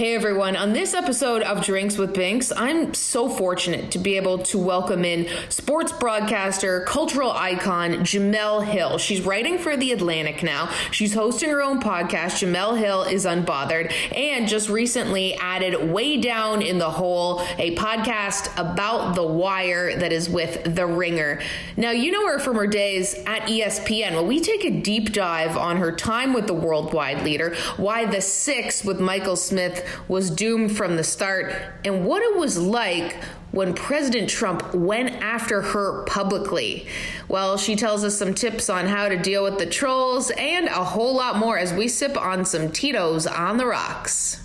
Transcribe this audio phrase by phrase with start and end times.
[0.00, 4.38] Hey everyone, on this episode of Drinks with Binks, I'm so fortunate to be able
[4.44, 8.96] to welcome in sports broadcaster, cultural icon Jemele Hill.
[8.96, 10.70] She's writing for The Atlantic now.
[10.90, 16.62] She's hosting her own podcast, Jemele Hill is Unbothered, and just recently added Way Down
[16.62, 21.42] in the Hole, a podcast about The Wire that is with The Ringer.
[21.76, 24.12] Now, you know her from her days at ESPN.
[24.12, 28.22] Well, we take a deep dive on her time with the worldwide leader, why The
[28.22, 31.52] Six with Michael Smith was doomed from the start,
[31.84, 33.16] and what it was like
[33.52, 36.86] when President Trump went after her publicly.
[37.28, 40.84] Well, she tells us some tips on how to deal with the trolls and a
[40.84, 44.40] whole lot more as we sip on some Tito's on the rocks.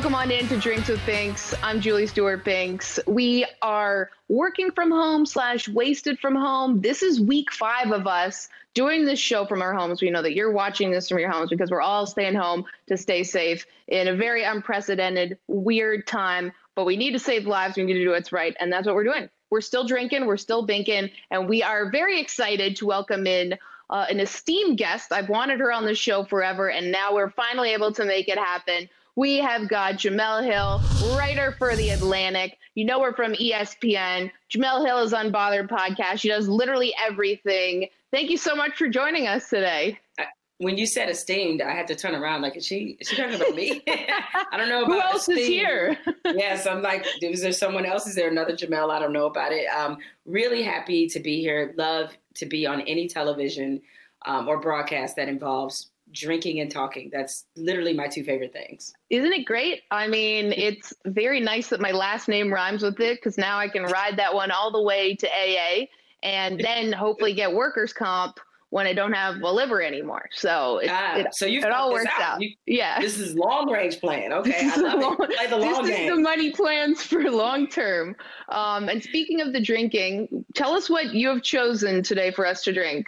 [0.00, 1.54] Welcome on in to Drinks with Binks.
[1.62, 2.98] I'm Julie Stewart Binks.
[3.06, 6.80] We are working from home slash wasted from home.
[6.80, 10.00] This is week five of us doing this show from our homes.
[10.00, 12.96] We know that you're watching this from your homes because we're all staying home to
[12.96, 16.52] stay safe in a very unprecedented, weird time.
[16.74, 17.76] But we need to save lives.
[17.76, 19.28] We need to do what's right, and that's what we're doing.
[19.50, 23.58] We're still drinking, we're still binking, and we are very excited to welcome in
[23.90, 25.12] uh, an esteemed guest.
[25.12, 28.38] I've wanted her on the show forever, and now we're finally able to make it
[28.38, 32.58] happen we have got Jemele Hill, writer for The Atlantic.
[32.74, 34.30] You know we're from ESPN.
[34.52, 36.20] Jemele Hill is Unbothered podcast.
[36.20, 37.88] She does literally everything.
[38.12, 39.98] Thank you so much for joining us today.
[40.58, 42.42] When you said esteemed, I had to turn around.
[42.42, 43.82] Like, is she is she talking about me?
[43.88, 45.40] I don't know about who else esteemed.
[45.40, 45.98] is here.
[46.26, 48.06] yes, I'm like, is there someone else?
[48.06, 48.90] Is there another Jemele?
[48.90, 49.66] I don't know about it.
[49.68, 51.72] Um, really happy to be here.
[51.78, 53.80] Love to be on any television
[54.26, 57.10] um, or broadcast that involves drinking and talking.
[57.12, 58.92] That's literally my two favorite things.
[59.10, 59.82] Isn't it great?
[59.90, 63.68] I mean, it's very nice that my last name rhymes with it because now I
[63.68, 65.86] can ride that one all the way to AA
[66.22, 68.38] and then hopefully get workers' comp
[68.70, 70.28] when I don't have a liver anymore.
[70.32, 72.34] So it, ah, it so it all works out.
[72.34, 72.40] out.
[72.40, 74.32] You, yeah, this is long range plan.
[74.32, 75.36] Okay, I love long, it.
[75.36, 76.08] Play the long this game.
[76.08, 78.14] is the money plans for long term.
[78.48, 82.62] Um, and speaking of the drinking, tell us what you have chosen today for us
[82.62, 83.06] to drink.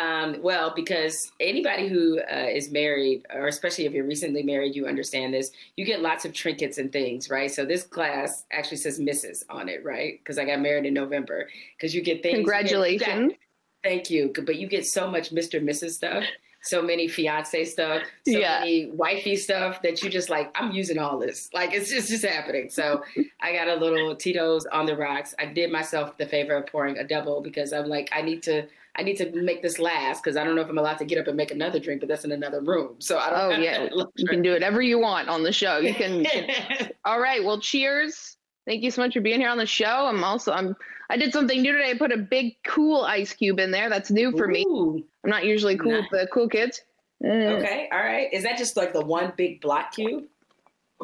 [0.00, 4.86] Um, well, because anybody who uh, is married, or especially if you're recently married, you
[4.86, 5.50] understand this.
[5.76, 7.50] You get lots of trinkets and things, right?
[7.50, 9.44] So this glass actually says Mrs.
[9.50, 10.18] on it, right?
[10.18, 11.48] Because I got married in November.
[11.76, 12.36] Because you get things.
[12.36, 13.32] Congratulations.
[13.32, 13.38] Get,
[13.82, 14.32] thank you.
[14.46, 15.62] But you get so much Mr.
[15.62, 15.90] Mrs.
[15.90, 16.24] stuff,
[16.62, 18.60] so many fiance stuff, so yeah.
[18.60, 20.50] many wifey stuff that you just like.
[20.54, 21.50] I'm using all this.
[21.52, 22.70] Like it's just just happening.
[22.70, 23.02] So
[23.42, 25.34] I got a little Tito's on the rocks.
[25.38, 28.66] I did myself the favor of pouring a double because I'm like I need to
[28.96, 31.18] I need to make this last because I don't know if I'm allowed to get
[31.18, 32.96] up and make another drink, but that's in another room.
[32.98, 33.40] So I don't.
[33.40, 35.78] Oh yeah, you can do whatever you want on the show.
[35.78, 36.26] You can.
[37.04, 37.44] all right.
[37.44, 38.36] Well, cheers.
[38.66, 40.06] Thank you so much for being here on the show.
[40.06, 40.76] I'm also I'm
[41.08, 41.90] I did something new today.
[41.90, 43.88] I put a big cool ice cube in there.
[43.88, 45.04] That's new for Ooh, me.
[45.24, 46.10] I'm not usually cool nice.
[46.10, 46.82] with the cool kids.
[47.24, 47.58] Mm.
[47.58, 48.28] Okay, all right.
[48.32, 50.24] Is that just like the one big black cube?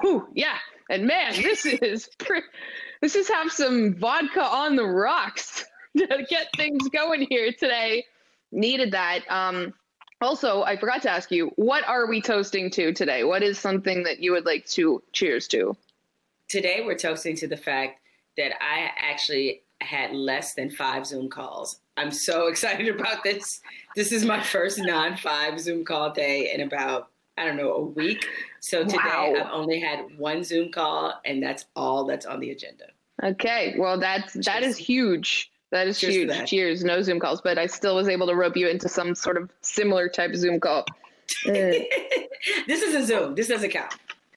[0.05, 0.57] Ooh, yeah.
[0.89, 2.09] And man, this is
[3.03, 5.65] this is have some vodka on the rocks.
[5.99, 8.05] To get things going here today.
[8.53, 9.21] Needed that.
[9.31, 9.75] Um,
[10.21, 13.25] also, I forgot to ask you, what are we toasting to today?
[13.25, 15.77] What is something that you would like to cheers to?
[16.49, 18.01] Today, we're toasting to the fact
[18.37, 21.81] that I actually had less than five Zoom calls.
[21.97, 23.61] I'm so excited about this.
[23.95, 27.83] This is my first non five Zoom call day in about, I don't know, a
[27.83, 28.27] week.
[28.61, 29.35] So today wow.
[29.37, 32.85] I've only had one Zoom call, and that's all that's on the agenda.
[33.23, 33.75] Okay.
[33.79, 35.51] Well, that's, that is huge.
[35.73, 36.29] That is huge.
[36.29, 36.47] That.
[36.47, 36.85] Cheers.
[36.85, 39.51] No Zoom calls, but I still was able to rope you into some sort of
[39.63, 40.85] similar type of Zoom call.
[41.45, 41.85] Mm.
[42.67, 43.35] this is a Zoom.
[43.35, 43.93] This doesn't count.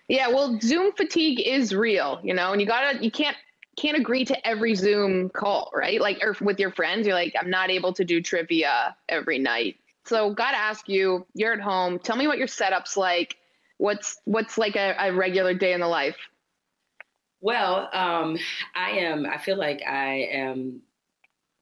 [0.08, 3.38] Yeah, well, Zoom fatigue is real, you know, and you gotta, you can't,
[3.78, 6.02] can't agree to every Zoom call, right?
[6.02, 9.76] Like, or with your friends, you're like, I'm not able to do trivia every night.
[10.06, 12.00] So, gotta ask you, you're at home.
[12.00, 13.38] Tell me what your setup's like.
[13.78, 16.18] What's what's like a, a regular day in the life?
[17.42, 18.38] Well, um,
[18.76, 19.28] I am.
[19.28, 20.82] I feel like I am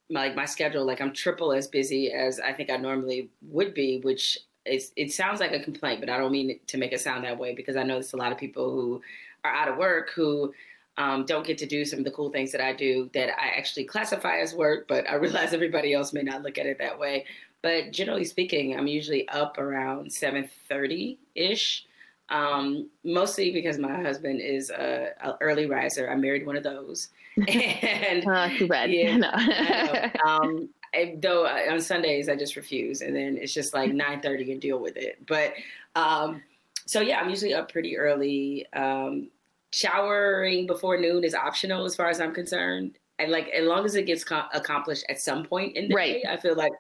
[0.10, 0.86] like my schedule.
[0.86, 5.12] Like I'm triple as busy as I think I normally would be, which it's, it
[5.12, 7.76] sounds like a complaint, but I don't mean to make it sound that way because
[7.76, 9.02] I know there's a lot of people who
[9.44, 10.54] are out of work who
[10.98, 13.50] um, don't get to do some of the cool things that I do that I
[13.58, 16.98] actually classify as work, but I realize everybody else may not look at it that
[16.98, 17.26] way.
[17.62, 21.86] But generally speaking, I'm usually up around 7:30 ish.
[22.30, 26.10] Um, mostly because my husband is a, a, early riser.
[26.10, 27.08] I married one of those,
[27.48, 28.92] and uh, too bad.
[28.92, 29.18] Yeah,
[30.26, 30.30] no.
[30.30, 30.70] um,
[31.22, 34.62] though uh, on Sundays I just refuse, and then it's just like nine thirty and
[34.62, 35.24] deal with it.
[35.28, 35.54] But
[35.96, 36.42] um,
[36.86, 38.66] so yeah, I'm usually up pretty early.
[38.74, 39.30] Um,
[39.72, 43.96] showering before noon is optional as far as I'm concerned, and like as long as
[43.96, 46.24] it gets co- accomplished at some point in the right.
[46.24, 46.72] day, I feel like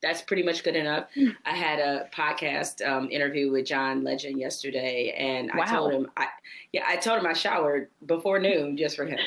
[0.00, 1.08] that's pretty much good enough.
[1.44, 6.26] I had a podcast um, interview with John Legend yesterday, and I told him, I,
[6.72, 9.18] yeah, I told him I showered before noon just for him.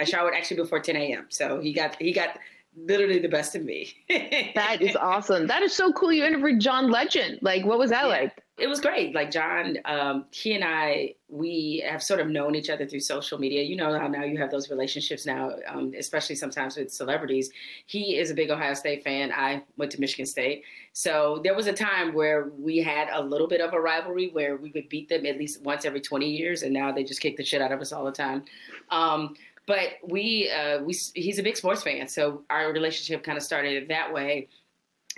[0.00, 1.26] I showered actually before 10 a.m.
[1.28, 2.38] So he got he got
[2.76, 3.94] literally the best of me.
[4.54, 5.46] that is awesome.
[5.46, 6.12] That is so cool.
[6.12, 7.38] You interviewed John Legend.
[7.42, 8.44] Like, what was that yeah, like?
[8.58, 9.14] It was great.
[9.14, 13.38] Like John, um, he and I, we have sort of known each other through social
[13.38, 13.62] media.
[13.62, 17.50] You know how now you have those relationships now, um, especially sometimes with celebrities.
[17.86, 19.32] He is a big Ohio State fan.
[19.32, 20.64] I went to Michigan State.
[20.92, 24.56] So there was a time where we had a little bit of a rivalry where
[24.56, 26.62] we would beat them at least once every 20 years.
[26.62, 28.44] And now they just kick the shit out of us all the time.
[28.90, 29.34] Um,
[29.68, 33.86] but we uh, we he's a big sports fan, so our relationship kind of started
[33.88, 34.48] that way,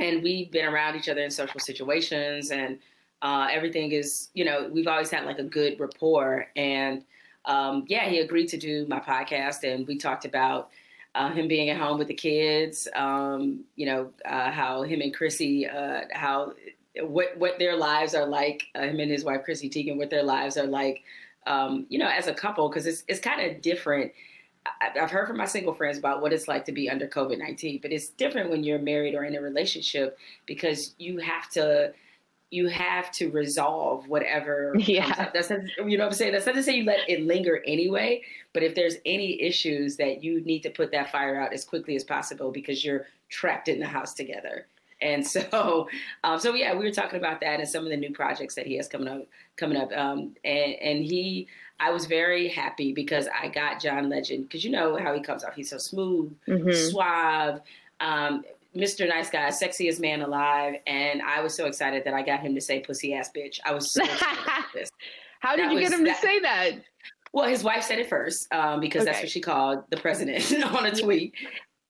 [0.01, 2.81] and we've been around each other in social situations, and
[3.23, 7.05] uh, everything is you know we've always had like a good rapport, and
[7.45, 10.71] um, yeah, he agreed to do my podcast, and we talked about.
[11.13, 15.13] Uh, him being at home with the kids, um, you know, uh, how him and
[15.13, 16.53] Chrissy, uh, how
[17.01, 20.23] what what their lives are like, uh, him and his wife Chrissy Teigen, what their
[20.23, 21.03] lives are like,
[21.49, 24.13] um, you know, as a couple, because it's it's kind of different
[24.81, 27.81] I've heard from my single friends about what it's like to be under COVID 19,
[27.81, 31.93] but it's different when you're married or in a relationship because you have to.
[32.51, 34.75] You have to resolve whatever.
[34.79, 36.33] Yeah, that's not, you know what I'm saying.
[36.33, 38.23] That's not to say you let it linger anyway.
[38.53, 41.95] But if there's any issues that you need to put that fire out as quickly
[41.95, 44.67] as possible because you're trapped in the house together.
[45.01, 45.89] And so,
[46.25, 48.67] um, so yeah, we were talking about that and some of the new projects that
[48.67, 49.27] he has coming up,
[49.57, 49.93] coming up.
[49.93, 51.47] Um, and, and he,
[51.79, 55.45] I was very happy because I got John Legend because you know how he comes
[55.45, 55.55] off.
[55.55, 56.73] He's so smooth, mm-hmm.
[56.73, 57.61] suave,
[58.01, 58.45] um,
[58.77, 59.09] Mr.
[59.09, 62.61] Nice Guy, sexiest man alive, and I was so excited that I got him to
[62.61, 64.91] say "pussy ass bitch." I was so excited
[65.41, 66.71] How did that you was, get him to say that?
[67.33, 69.13] Well, his wife said it first um, because okay.
[69.13, 71.35] that's what she called the president on a tweet.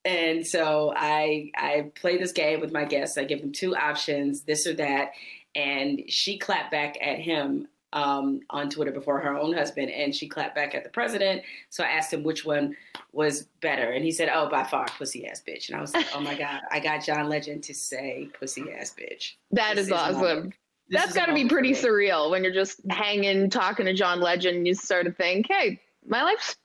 [0.04, 3.18] And so I I play this game with my guests.
[3.18, 5.10] I give them two options, this or that,
[5.54, 10.28] and she clapped back at him um, on Twitter before her own husband, and she
[10.28, 11.42] clapped back at the president.
[11.70, 12.76] So I asked him which one
[13.12, 16.06] was better, and he said, "Oh, by far, pussy ass bitch." And I was like,
[16.14, 19.92] "Oh my god, I got John Legend to say pussy ass bitch." That is, is
[19.92, 20.52] awesome.
[20.90, 24.66] That's got to be pretty surreal when you're just hanging, talking to John Legend, and
[24.66, 26.56] you start to think, "Hey, my life's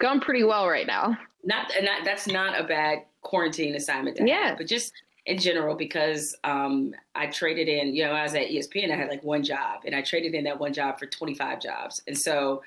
[0.00, 4.18] going pretty well right now." Not, and that's not a bad quarantine assignment.
[4.24, 4.92] yeah, have, but just
[5.26, 9.08] in general because um, I traded in, you know, I was at ESPN, I had
[9.08, 12.02] like one job and I traded in that one job for 25 jobs.
[12.06, 12.62] And so,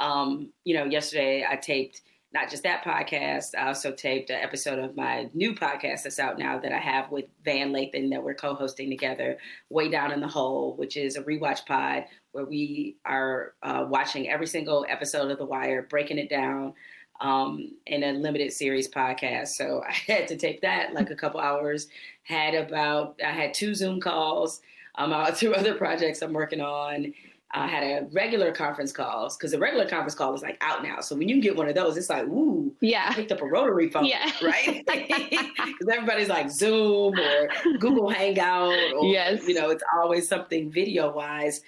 [0.00, 2.00] um, you know, yesterday I taped
[2.32, 6.38] not just that podcast, I also taped an episode of my new podcast that's out
[6.38, 9.38] now that I have with Van Lathan that we're co hosting together,
[9.70, 14.28] Way Down in the Hole, which is a rewatch pod where we are uh, watching
[14.28, 16.74] every single episode of The Wire, breaking it down
[17.20, 19.48] um, in a limited series podcast.
[19.48, 21.88] So I had to take that like a couple hours.
[22.22, 24.60] Had about I had two Zoom calls
[24.96, 27.14] um, about two other projects I'm working on.
[27.50, 31.00] I had a regular conference calls because the regular conference call is like out now.
[31.00, 33.46] So when you get one of those, it's like, ooh, yeah, I picked up a
[33.46, 34.30] rotary phone, yeah.
[34.42, 34.84] right?
[34.86, 37.48] Because everybody's like Zoom or
[37.78, 39.48] Google Hangout, or yes.
[39.48, 41.62] you know, it's always something video wise.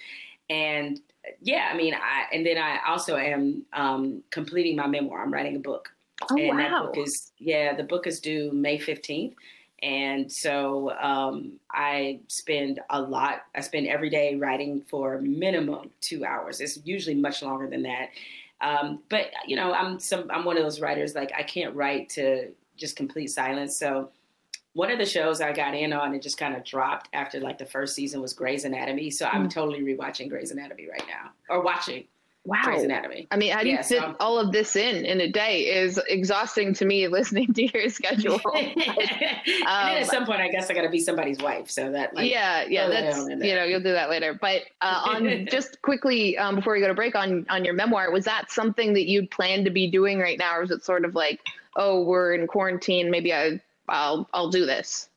[0.51, 1.01] And
[1.41, 5.21] yeah, I mean, I and then I also am um, completing my memoir.
[5.21, 5.93] I'm writing a book,
[6.29, 6.57] oh, and wow.
[6.57, 9.35] that book is yeah, the book is due May fifteenth,
[9.81, 13.43] and so um, I spend a lot.
[13.55, 16.61] I spend every day writing for minimum two hours.
[16.61, 18.09] It's usually much longer than that.
[18.61, 22.09] Um, but you know, I'm some I'm one of those writers like I can't write
[22.11, 23.77] to just complete silence.
[23.77, 24.09] So
[24.73, 27.57] one of the shows I got in on and just kind of dropped after like
[27.57, 29.09] the first season was Grey's Anatomy.
[29.09, 29.51] So I'm mm.
[29.51, 32.05] totally rewatching Grey's Anatomy right now, or watching.
[32.43, 32.61] Wow.
[32.63, 33.27] Grey's Anatomy.
[33.29, 35.65] I mean, how do you yeah, fit so all of this in in a day
[35.65, 38.35] is exhausting to me listening to your schedule.
[38.35, 41.69] um, and then at some point, I guess I got to be somebody's wife.
[41.69, 44.33] So that, like, yeah, yeah, that's, you know, you'll do that later.
[44.33, 48.09] But uh, on just quickly, um, before we go to break on, on your memoir,
[48.09, 50.57] was that something that you'd planned to be doing right now?
[50.57, 51.41] Or was it sort of like,
[51.75, 53.11] oh, we're in quarantine.
[53.11, 55.09] Maybe I, I'll, I'll do this.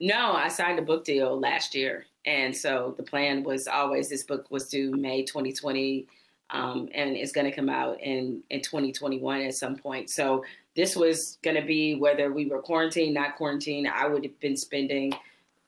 [0.00, 2.06] No, I signed a book deal last year.
[2.24, 6.06] And so the plan was always this book was due May 2020
[6.50, 10.10] um, and it's going to come out in, in 2021 at some point.
[10.10, 10.44] So
[10.76, 14.56] this was going to be whether we were quarantined, not quarantined, I would have been
[14.56, 15.12] spending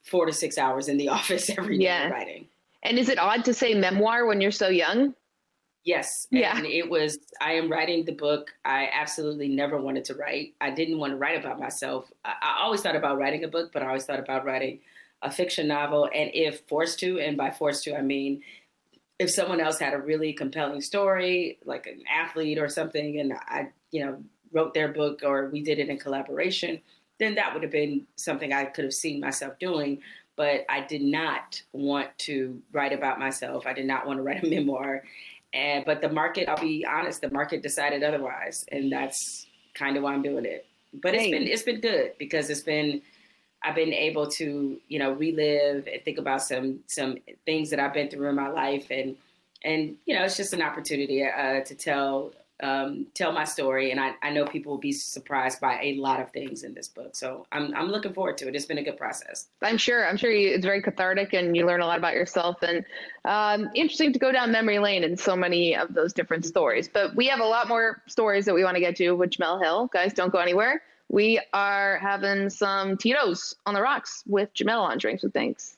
[0.02, 2.08] four to six hours in the office every day yeah.
[2.08, 2.46] writing.
[2.82, 5.14] And is it odd to say memoir when you're so young?
[5.86, 6.26] Yes.
[6.32, 6.56] Yeah.
[6.56, 8.52] And it was, I am writing the book.
[8.64, 10.54] I absolutely never wanted to write.
[10.60, 12.10] I didn't want to write about myself.
[12.24, 14.80] I, I, always thought about writing a book, but I always thought about writing
[15.22, 16.10] a fiction novel.
[16.12, 18.42] And if forced to, and by forced to, I mean,
[19.20, 23.68] if someone else had a really compelling story, like an athlete or something, and I,
[23.92, 26.80] you know, wrote their book or we did it in collaboration,
[27.20, 30.00] then that would have been something I could have seen myself doing.
[30.34, 33.66] But I did not want to write about myself.
[33.66, 35.04] I did not want to write a memoir.
[35.52, 40.02] And but the market, I'll be honest, the market decided otherwise, and that's kind of
[40.02, 40.66] why I'm doing it.
[40.92, 43.02] But it's been it's been good because it's been
[43.62, 47.94] I've been able to you know relive and think about some some things that I've
[47.94, 49.16] been through in my life, and
[49.64, 52.32] and you know it's just an opportunity uh, to tell
[52.62, 56.20] um, tell my story, and I, I know people will be surprised by a lot
[56.20, 57.14] of things in this book.
[57.14, 58.56] So I'm I'm looking forward to it.
[58.56, 59.48] It's been a good process.
[59.62, 60.06] I'm sure.
[60.06, 62.62] I'm sure you, it's very cathartic, and you learn a lot about yourself.
[62.62, 62.84] And
[63.24, 66.88] um, interesting to go down memory lane in so many of those different stories.
[66.88, 69.62] But we have a lot more stories that we want to get to with Jemele
[69.62, 69.90] Hill.
[69.92, 70.82] Guys, don't go anywhere.
[71.08, 75.76] We are having some Tito's on the rocks with Jemele on Drinks with Binks.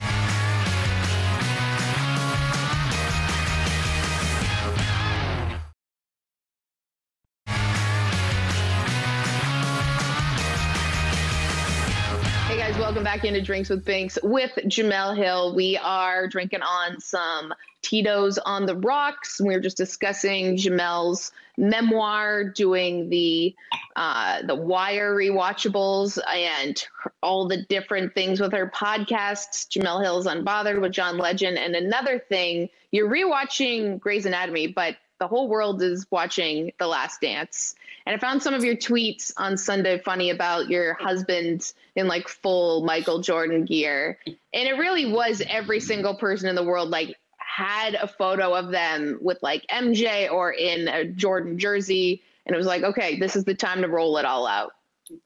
[12.99, 15.55] Welcome back into Drinks with Binks with Jemele Hill.
[15.55, 19.41] We are drinking on some Tito's on the rocks.
[19.41, 23.55] We were just discussing Jemele's memoir, doing the
[23.95, 26.85] uh, the Wire rewatchables, and
[27.23, 29.69] all the different things with her podcasts.
[29.69, 35.27] Jemele Hill's Unbothered with John Legend, and another thing, you're rewatching Grey's Anatomy, but the
[35.27, 37.75] whole world is watching The Last Dance.
[38.07, 42.29] And I found some of your tweets on Sunday funny about your husband in like
[42.29, 44.19] full Michael Jordan gear.
[44.27, 48.71] And it really was every single person in the world like had a photo of
[48.71, 52.23] them with like MJ or in a Jordan jersey.
[52.47, 54.73] And it was like, okay, this is the time to roll it all out.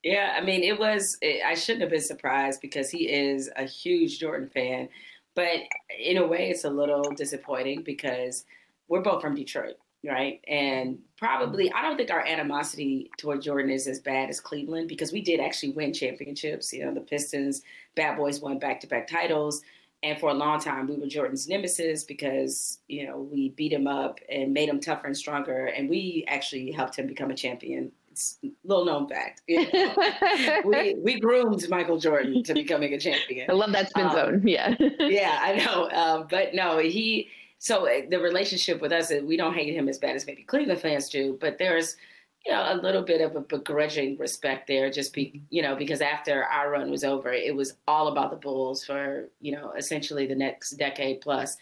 [0.02, 3.64] Yeah, I mean, it was, it, I shouldn't have been surprised because he is a
[3.64, 4.88] huge Jordan fan.
[5.34, 5.61] But
[5.99, 8.44] in a way, it's a little disappointing because
[8.88, 10.40] we're both from Detroit right?
[10.49, 15.12] And probably, I don't think our animosity toward Jordan is as bad as Cleveland because
[15.12, 16.73] we did actually win championships.
[16.73, 17.62] You know, the Pistons,
[17.94, 19.62] Bad Boys won back to back titles.
[20.04, 23.87] And for a long time, we were Jordan's nemesis because, you know, we beat him
[23.87, 25.66] up and made him tougher and stronger.
[25.66, 27.92] And we actually helped him become a champion.
[28.11, 29.42] It's a little known fact.
[29.47, 30.62] You know?
[30.64, 33.49] we, we groomed Michael Jordan to becoming a champion.
[33.49, 34.42] I love that spin um, zone.
[34.44, 34.75] Yeah.
[34.99, 35.85] yeah, I know.
[35.85, 37.28] Uh, but no, he,
[37.62, 40.81] so uh, the relationship with us, we don't hate him as bad as maybe Cleveland
[40.81, 41.97] fans do, but there's
[42.45, 46.00] you know a little bit of a begrudging respect there, just be you know because
[46.00, 50.26] after our run was over, it was all about the Bulls for you know essentially
[50.26, 51.57] the next decade plus,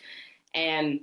[0.55, 1.01] and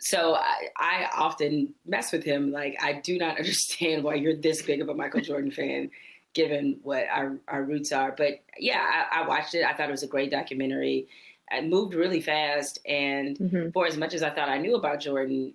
[0.00, 4.62] so I, I often mess with him like I do not understand why you're this
[4.62, 5.92] big of a Michael Jordan fan
[6.34, 8.10] given what our, our roots are.
[8.10, 9.64] But yeah, I, I, watched it.
[9.64, 11.06] I thought it was a great documentary.
[11.50, 12.78] I moved really fast.
[12.86, 13.70] And mm-hmm.
[13.70, 15.54] for as much as I thought I knew about Jordan,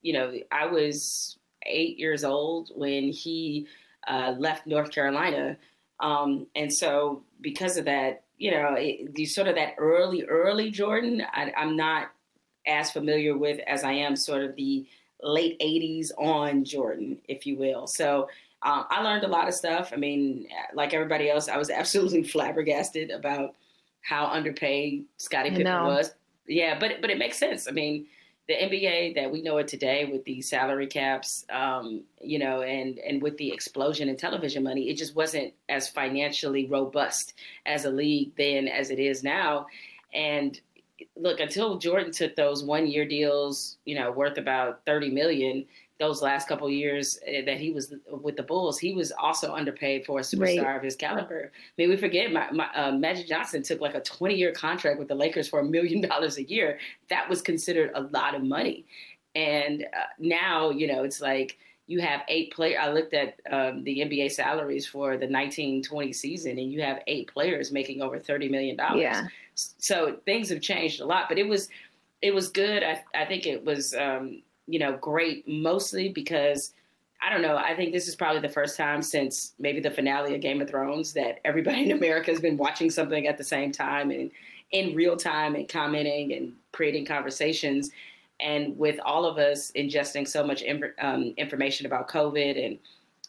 [0.00, 3.66] you know, I was eight years old when he
[4.06, 5.56] uh, left North Carolina.
[6.00, 10.70] Um, and so because of that, you know, it, the sort of that early, early
[10.70, 12.10] Jordan, I, I'm not
[12.66, 14.86] as familiar with as I am sort of the
[15.22, 17.86] late 80s on Jordan, if you will.
[17.86, 18.28] So
[18.62, 19.92] um, I learned a lot of stuff.
[19.92, 23.54] I mean, like everybody else, I was absolutely flabbergasted about
[24.02, 26.14] how underpaid Scottie Pippen was.
[26.46, 27.68] Yeah, but but it makes sense.
[27.68, 28.06] I mean,
[28.48, 32.98] the NBA that we know it today with the salary caps, um, you know, and
[32.98, 37.90] and with the explosion in television money, it just wasn't as financially robust as a
[37.90, 39.66] league then as it is now.
[40.12, 40.60] And
[41.16, 45.64] look until Jordan took those one year deals, you know, worth about thirty million.
[46.00, 50.04] Those last couple years eh, that he was with the Bulls, he was also underpaid
[50.04, 50.76] for a superstar right.
[50.76, 51.52] of his caliber.
[51.54, 54.98] I mean, we forget my, my, uh, Magic Johnson took like a twenty year contract
[54.98, 56.78] with the Lakers for a million dollars a year.
[57.08, 58.84] That was considered a lot of money,
[59.34, 62.78] and uh, now you know it's like you have eight players.
[62.80, 67.32] I looked at um, the NBA salaries for the 1920 season, and you have eight
[67.32, 69.02] players making over 30 million dollars.
[69.02, 69.26] Yeah.
[69.54, 71.68] So things have changed a lot, but it was
[72.22, 72.82] it was good.
[72.82, 76.74] I, I think it was um, you know great mostly because
[77.24, 77.56] I don't know.
[77.56, 80.68] I think this is probably the first time since maybe the finale of Game of
[80.68, 84.30] Thrones that everybody in America has been watching something at the same time and
[84.72, 87.90] in real time and commenting and creating conversations
[88.40, 90.64] and with all of us ingesting so much
[90.98, 92.78] um, information about COVID and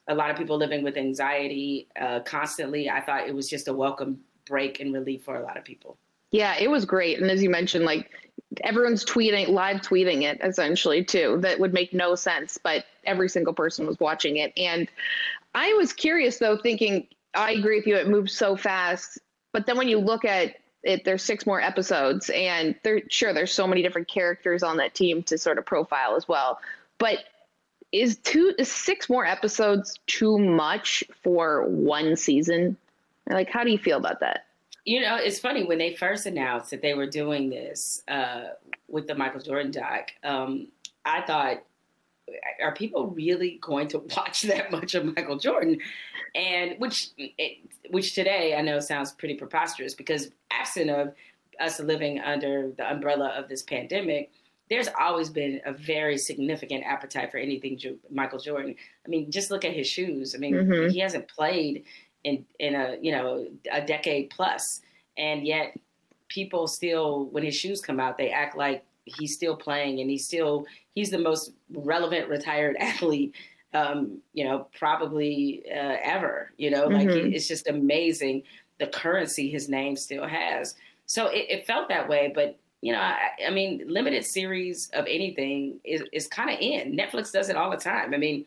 [0.07, 3.73] a lot of people living with anxiety uh, constantly, I thought it was just a
[3.73, 5.97] welcome break and relief for a lot of people.
[6.31, 7.21] Yeah, it was great.
[7.21, 8.09] And as you mentioned, like
[8.61, 11.37] everyone's tweeting, live tweeting it essentially too.
[11.41, 14.53] That would make no sense, but every single person was watching it.
[14.57, 14.89] And
[15.55, 19.19] I was curious though, thinking, I agree with you, it moves so fast.
[19.51, 23.53] But then when you look at it, there's six more episodes, and there sure there's
[23.53, 26.59] so many different characters on that team to sort of profile as well.
[26.97, 27.19] But
[27.91, 32.75] is two is six more episodes too much for one season?
[33.29, 34.45] Like, how do you feel about that?
[34.85, 38.49] You know, it's funny when they first announced that they were doing this uh,
[38.87, 40.11] with the Michael Jordan doc.
[40.23, 40.67] Um,
[41.05, 41.63] I thought,
[42.61, 45.79] are people really going to watch that much of Michael Jordan?
[46.35, 47.09] And which,
[47.91, 51.13] which today I know sounds pretty preposterous because absent of
[51.59, 54.31] us living under the umbrella of this pandemic,
[54.69, 58.75] there's always been a very significant appetite for anything Michael Jordan.
[59.05, 60.33] I mean, just look at his shoes.
[60.33, 60.89] I mean, mm-hmm.
[60.89, 61.83] he hasn't played
[62.23, 64.81] in in a you know a decade plus,
[65.17, 65.75] and yet
[66.29, 70.25] people still, when his shoes come out, they act like he's still playing and he's
[70.25, 70.65] still
[70.95, 73.35] he's the most relevant retired athlete
[73.73, 76.51] um, you know, probably uh, ever.
[76.57, 77.07] You know, mm-hmm.
[77.07, 78.43] like it's just amazing
[78.79, 80.75] the currency his name still has.
[81.05, 85.05] So it, it felt that way, but you know, I, I, mean, limited series of
[85.07, 86.97] anything is, is kind of in.
[86.97, 88.13] Netflix does it all the time.
[88.13, 88.45] I mean,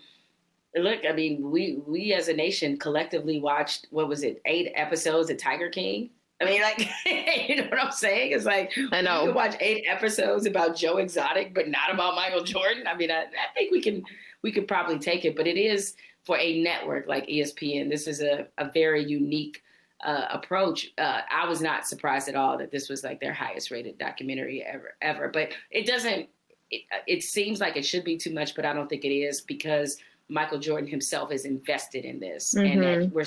[0.76, 5.30] look, I mean, we we as a nation collectively watched what was it, eight episodes
[5.30, 6.10] of Tiger King.
[6.40, 6.86] I mean, like,
[7.48, 8.32] you know what I'm saying?
[8.32, 12.14] It's like I know we can watch eight episodes about Joe Exotic, but not about
[12.14, 12.86] Michael Jordan.
[12.86, 14.04] I mean, I, I think we can
[14.42, 17.88] we could probably take it, but it is for a network like ESPN.
[17.88, 19.62] This is a, a very unique
[20.04, 20.92] uh, approach.
[20.98, 24.62] Uh, I was not surprised at all that this was like their highest rated documentary
[24.62, 25.28] ever, ever.
[25.28, 26.28] But it doesn't.
[26.70, 29.40] It, it seems like it should be too much, but I don't think it is
[29.40, 32.82] because Michael Jordan himself is invested in this, mm-hmm.
[32.82, 33.24] and we're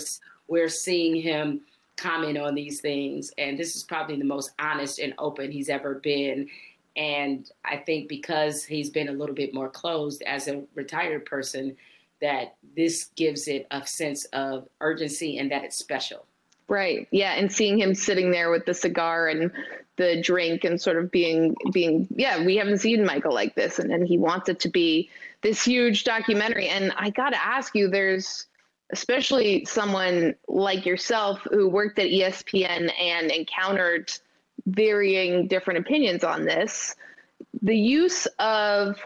[0.48, 1.62] we're seeing him
[2.00, 3.32] comment on these things.
[3.38, 6.48] And this is probably the most honest and open he's ever been.
[6.96, 11.76] And I think because he's been a little bit more closed as a retired person,
[12.22, 16.26] that this gives it a sense of urgency and that it's special.
[16.68, 17.08] Right.
[17.12, 17.34] Yeah.
[17.34, 19.52] And seeing him sitting there with the cigar and
[20.00, 23.92] the drink and sort of being being yeah, we haven't seen Michael like this and,
[23.92, 25.10] and he wants it to be
[25.42, 26.70] this huge documentary.
[26.70, 28.48] And I gotta ask you, there's
[28.92, 34.12] especially someone like yourself who worked at ESPN and encountered
[34.66, 36.96] varying different opinions on this.
[37.62, 39.00] The use of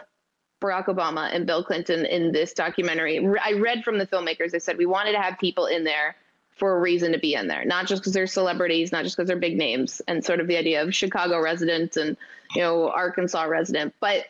[0.62, 4.78] Barack Obama and Bill Clinton in this documentary, I read from the filmmakers, they said
[4.78, 6.14] we wanted to have people in there
[6.56, 9.26] for a reason to be in there, not just because they're celebrities, not just because
[9.26, 12.16] they're big names, and sort of the idea of Chicago resident and
[12.54, 14.26] you know Arkansas resident, but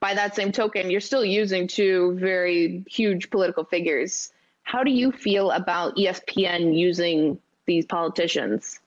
[0.00, 4.32] by that same token, you're still using two very huge political figures.
[4.62, 8.80] How do you feel about ESPN using these politicians?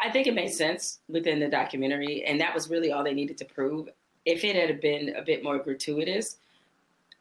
[0.00, 3.36] I think it made sense within the documentary, and that was really all they needed
[3.38, 3.88] to prove.
[4.24, 6.38] If it had been a bit more gratuitous,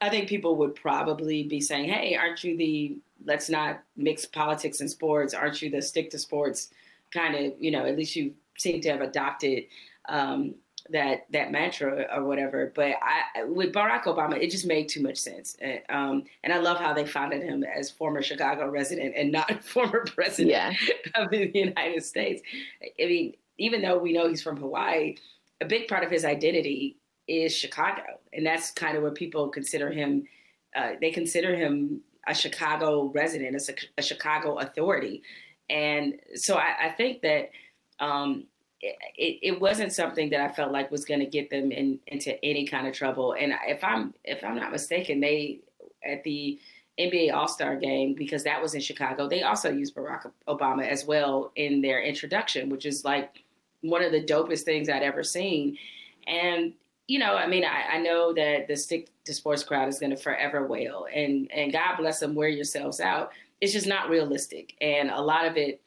[0.01, 4.81] I think people would probably be saying, "Hey, aren't you the let's not mix politics
[4.81, 5.33] and sports?
[5.33, 6.69] Aren't you the stick to sports
[7.11, 7.53] kind of?
[7.59, 9.65] You know, at least you seem to have adopted
[10.09, 10.55] um,
[10.89, 12.71] that that mantra or whatever.
[12.75, 15.55] But I, with Barack Obama, it just made too much sense.
[15.61, 19.63] And, um, and I love how they founded him as former Chicago resident and not
[19.63, 20.73] former president yeah.
[21.15, 22.41] of the United States.
[22.81, 25.17] I mean, even though we know he's from Hawaii,
[25.61, 26.97] a big part of his identity
[27.31, 28.01] is Chicago,
[28.33, 30.23] and that's kind of where people consider him.
[30.75, 35.23] Uh, they consider him a Chicago resident, a, a Chicago authority,
[35.69, 37.51] and so I, I think that
[37.99, 38.45] um,
[38.81, 42.43] it, it wasn't something that I felt like was going to get them in, into
[42.43, 43.35] any kind of trouble.
[43.39, 45.59] And if I'm if I'm not mistaken, they
[46.03, 46.59] at the
[46.99, 49.27] NBA All Star game because that was in Chicago.
[49.27, 53.43] They also used Barack Obama as well in their introduction, which is like
[53.81, 55.77] one of the dopest things I'd ever seen.
[56.27, 56.73] And
[57.11, 60.11] you know, I mean, I, I know that the stick to sports crowd is going
[60.11, 63.33] to forever wail, and and God bless them, wear yourselves out.
[63.59, 65.81] It's just not realistic, and a lot of it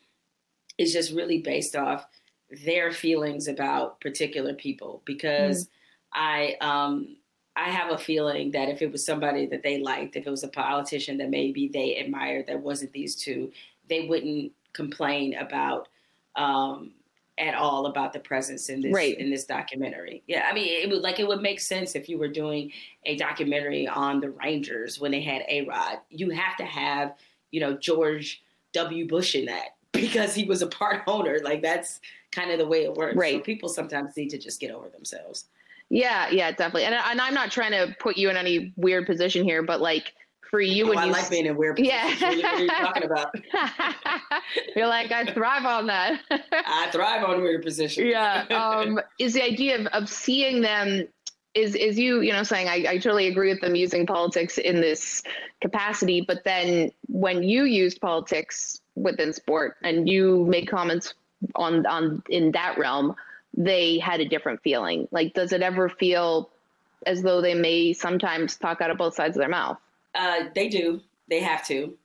[0.77, 2.07] is just really based off
[2.67, 5.01] their feelings about particular people.
[5.07, 5.69] Because mm.
[6.13, 7.17] I um
[7.57, 10.45] I have a feeling that if it was somebody that they liked, if it was
[10.45, 13.51] a politician that maybe they admired that wasn't these two,
[13.89, 15.89] they wouldn't complain about
[16.37, 16.93] um,
[17.39, 19.19] at all about the presence in this right.
[19.19, 20.23] in this documentary.
[20.27, 22.73] Yeah, I mean, it would like it would make sense if you were doing
[23.05, 25.99] a documentary on the Rangers when they had A Rod.
[26.11, 27.15] You have to have
[27.51, 28.43] you know George
[28.73, 29.07] W.
[29.09, 31.39] Bush in that because he was a part owner.
[31.43, 33.17] Like that's kind of the way it works.
[33.17, 33.37] Right.
[33.37, 35.47] So people sometimes need to just get over themselves.
[35.91, 36.85] Yeah, yeah, definitely.
[36.85, 40.15] And, and I'm not trying to put you in any weird position here, but like
[40.51, 42.09] for you, oh, when I you like being in weird Yeah.
[42.09, 43.35] what are you talking about?
[44.77, 46.21] You're like, I thrive on that.
[46.31, 48.07] I thrive on weird positions.
[48.09, 48.45] Yeah.
[48.55, 51.07] Um, is the idea of, of seeing them
[51.55, 54.81] is is you you know saying I, I totally agree with them using politics in
[54.81, 55.23] this
[55.61, 61.15] capacity but then when you used politics within sport and you made comments
[61.55, 63.15] on on in that realm
[63.57, 66.51] they had a different feeling like does it ever feel
[67.07, 69.79] as though they may sometimes talk out of both sides of their mouth
[70.15, 71.01] uh, they do.
[71.29, 71.97] They have to.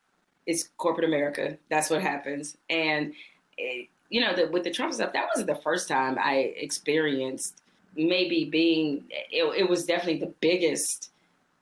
[0.46, 1.58] It's corporate America.
[1.70, 2.58] That's what happens.
[2.70, 3.14] And
[3.58, 6.54] it, eh, you know, the, with the Trump stuff, that wasn't the first time I
[6.58, 7.62] experienced
[7.96, 9.04] maybe being.
[9.10, 11.12] It, it was definitely the biggest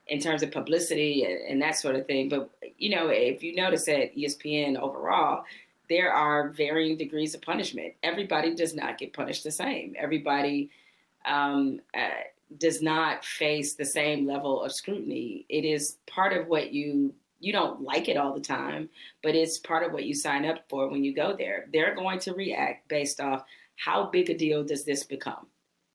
[0.07, 2.29] in terms of publicity and, and that sort of thing.
[2.29, 5.43] But you know, if you notice at ESPN overall,
[5.89, 7.93] there are varying degrees of punishment.
[8.03, 9.95] Everybody does not get punished the same.
[9.97, 10.69] Everybody.
[11.25, 12.07] Um, uh,
[12.57, 15.45] does not face the same level of scrutiny.
[15.49, 18.89] It is part of what you you don't like it all the time,
[19.21, 21.67] but it's part of what you sign up for when you go there.
[21.71, 23.43] They're going to react based off
[23.75, 25.45] how big a deal does this become?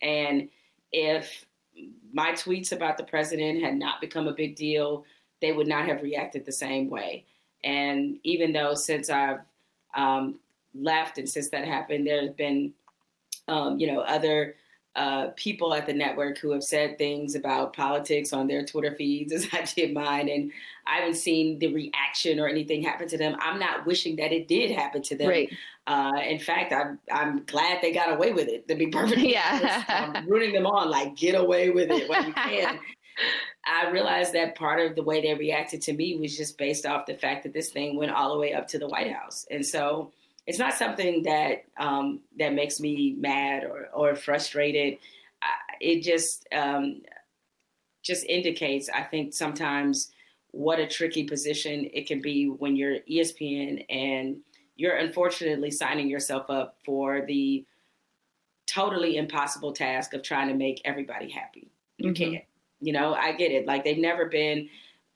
[0.01, 0.49] And
[0.93, 1.45] if
[2.12, 5.05] my tweets about the president had not become a big deal,
[5.41, 7.25] they would not have reacted the same way.
[7.65, 9.41] And even though since I've
[9.95, 10.38] um,
[10.75, 12.73] left and since that happened, there's been,
[13.49, 14.55] um, you know, other
[14.94, 19.33] uh, people at the network who have said things about politics on their Twitter feeds
[19.33, 20.52] as I did mine, and
[20.87, 23.37] I haven't seen the reaction or anything happen to them.
[23.40, 25.28] I'm not wishing that it did happen to them.
[25.28, 25.52] Right.
[25.87, 28.68] Uh, in fact, I'm I'm glad they got away with it.
[28.68, 29.61] To be perfectly yeah.
[29.88, 32.78] honest, I'm rooting them on, like get away with it when you can.
[33.64, 37.07] I realized that part of the way they reacted to me was just based off
[37.07, 39.64] the fact that this thing went all the way up to the White House, and
[39.64, 40.12] so
[40.46, 44.98] it's not something that um, that makes me mad or or frustrated.
[45.81, 47.02] it just um,
[48.02, 50.11] just indicates, I think, sometimes
[50.50, 54.38] what a tricky position it can be when you're ESPN and
[54.76, 57.64] you're unfortunately signing yourself up for the
[58.66, 61.70] totally impossible task of trying to make everybody happy.
[61.98, 62.33] You mm-hmm.
[62.33, 62.44] can't.
[62.81, 63.66] You know, I get it.
[63.66, 64.68] Like they've never been.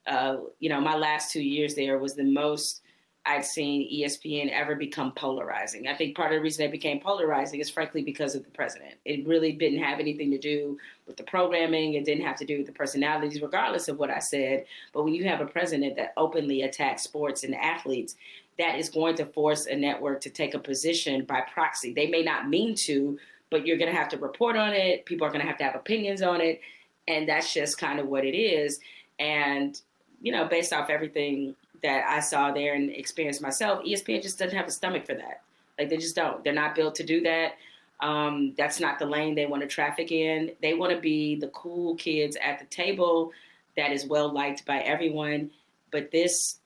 [0.06, 2.82] Uh, you know, my last two years there was the most
[3.26, 5.88] I've seen ESPN ever become polarizing.
[5.88, 8.94] I think part of the reason they became polarizing is frankly because of the president.
[9.04, 12.58] It really didn't have anything to do with the programming, it didn't have to do
[12.58, 14.66] with the personalities, regardless of what I said.
[14.92, 18.14] But when you have a president that openly attacks sports and athletes,
[18.58, 21.92] that is going to force a network to take a position by proxy.
[21.92, 23.18] They may not mean to,
[23.50, 25.04] but you're going to have to report on it.
[25.04, 26.60] People are going to have to have opinions on it.
[27.08, 28.80] And that's just kind of what it is.
[29.18, 29.80] And,
[30.22, 31.54] you know, based off everything
[31.86, 35.42] that I saw there and experienced myself, ESPN just doesn't have a stomach for that.
[35.78, 36.42] Like they just don't.
[36.42, 37.52] They're not built to do that.
[38.00, 40.50] Um, that's not the lane they want to traffic in.
[40.60, 43.30] They want to be the cool kids at the table
[43.76, 45.50] that is well liked by everyone.
[45.92, 46.58] But this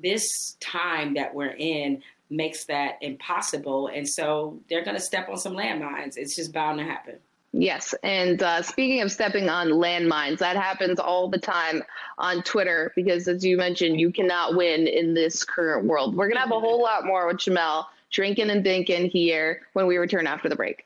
[0.00, 5.38] this time that we're in makes that impossible, and so they're going to step on
[5.38, 6.18] some landmines.
[6.18, 7.16] It's just bound to happen.
[7.52, 7.94] Yes.
[8.02, 11.82] And uh, speaking of stepping on landmines, that happens all the time
[12.18, 16.14] on Twitter because, as you mentioned, you cannot win in this current world.
[16.14, 19.86] We're going to have a whole lot more with Jemele drinking and thinking here when
[19.86, 20.84] we return after the break.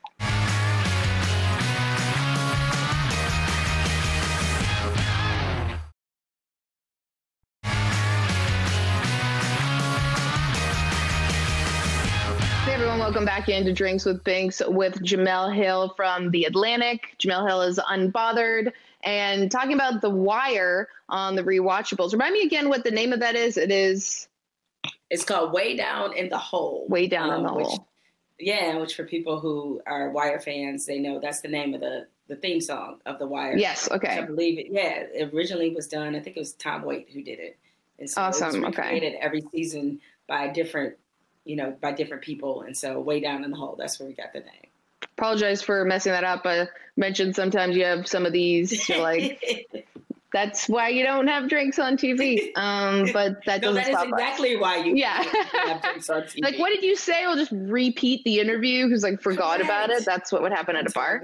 [13.03, 17.17] Welcome back into Drinks with Binks with Jemele Hill from The Atlantic.
[17.19, 18.71] Jemele Hill is unbothered
[19.03, 22.13] and talking about The Wire on the rewatchables.
[22.13, 23.57] Remind me again what the name of that is.
[23.57, 24.29] It is.
[25.09, 26.85] It's called Way Down in the Hole.
[26.87, 27.87] Way Down um, in the which, Hole.
[28.39, 32.07] Yeah, which for people who are Wire fans, they know that's the name of the
[32.29, 33.57] the theme song of The Wire.
[33.57, 33.91] Yes.
[33.91, 34.17] Okay.
[34.17, 34.67] I believe it.
[34.69, 36.15] Yeah, it originally was done.
[36.15, 37.57] I think it was Tom Waits who did it.
[37.99, 38.63] And so awesome.
[38.63, 39.17] It was okay.
[39.19, 40.95] Every season by different
[41.45, 42.61] you know, by different people.
[42.61, 44.67] And so way down in the hole, that's where we got the name.
[45.17, 46.41] apologize for messing that up.
[46.45, 48.87] I mentioned sometimes you have some of these.
[48.89, 49.67] You're like,
[50.33, 52.51] that's why you don't have drinks on TV.
[52.57, 54.61] Um, but that no, doesn't that stop is exactly us.
[54.61, 55.23] why you yeah.
[55.53, 56.39] have drinks on TV.
[56.43, 57.23] like, what did you say?
[57.23, 60.03] I'll just repeat the interview because like forgot about it.
[60.05, 61.21] That's what would happen at a bar.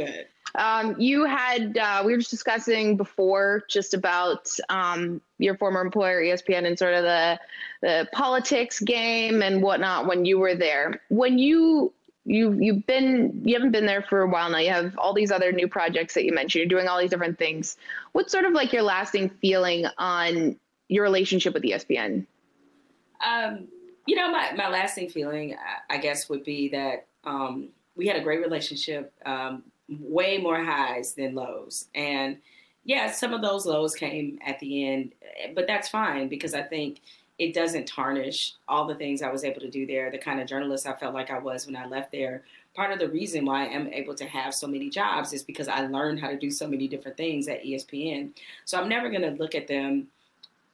[0.56, 6.22] Um, you had uh, we were just discussing before just about um, your former employer
[6.22, 7.40] ESPN and sort of the
[7.82, 11.02] the politics game and whatnot when you were there.
[11.10, 11.94] When you
[12.26, 14.58] you you've been you haven't been there for a while now.
[14.60, 16.62] You have all these other new projects that you mentioned.
[16.62, 17.78] You're doing all these different things.
[18.12, 20.58] What's sort of like your lasting feeling on
[20.88, 22.26] your relationship with ESPN?
[23.26, 23.68] Um,
[24.06, 25.56] you know, my my lasting feeling,
[25.90, 29.14] I guess, would be that um, we had a great relationship.
[29.26, 29.64] Um,
[30.00, 31.88] way more highs than lows.
[31.96, 32.38] And
[32.84, 35.14] yeah, some of those lows came at the end,
[35.56, 37.02] but that's fine because I think
[37.38, 40.48] it doesn't tarnish all the things I was able to do there, the kind of
[40.48, 42.44] journalist I felt like I was when I left there.
[42.76, 45.70] Part of the reason why I am able to have so many jobs is because
[45.70, 48.32] I learned how to do so many different things at ESPN.
[48.66, 50.08] So I'm never going to look at them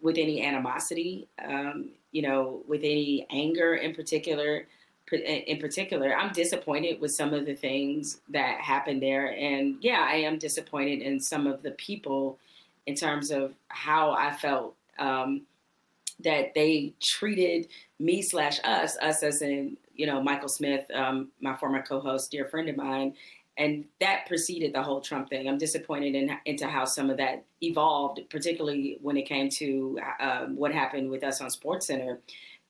[0.01, 4.65] with any animosity, um, you know, with any anger in particular
[5.11, 9.35] in particular, I'm disappointed with some of the things that happened there.
[9.37, 12.39] And yeah, I am disappointed in some of the people
[12.87, 15.41] in terms of how I felt um,
[16.19, 17.67] that they treated
[17.99, 22.45] me slash us, us as in, you know, Michael Smith, um, my former co-host, dear
[22.45, 23.13] friend of mine.
[23.57, 25.47] And that preceded the whole Trump thing.
[25.47, 30.57] I'm disappointed in into how some of that evolved, particularly when it came to um,
[30.57, 32.19] what happened with us on Sports Center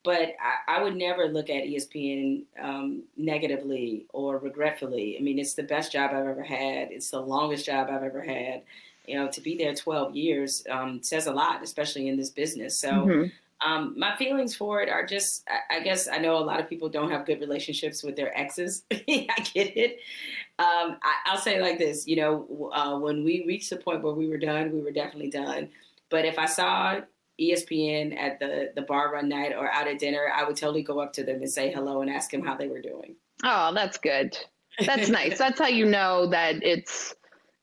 [0.05, 5.17] but I, I, would never look at ESPN um, negatively or regretfully.
[5.19, 6.91] I mean, it's the best job I've ever had.
[6.91, 8.61] It's the longest job I've ever had.
[9.07, 12.79] You know, to be there 12 years um, says a lot, especially in this business.
[12.79, 13.67] So, mm-hmm.
[13.67, 16.69] um, my feelings for it are just, I, I, guess I know a lot of
[16.69, 18.83] people don't have good relationships with their exes.
[18.91, 19.99] I get it.
[20.59, 24.13] Um, I, will say like this, you know, uh, when we reached the point where
[24.13, 25.69] we were done, we were definitely done.
[26.09, 27.01] But if I saw
[27.39, 30.99] ESPN at the the bar run night or out at dinner, I would totally go
[30.99, 33.15] up to them and say hello and ask them how they were doing.
[33.43, 34.37] Oh, that's good.
[34.85, 35.37] That's nice.
[35.37, 37.15] That's how you know that it's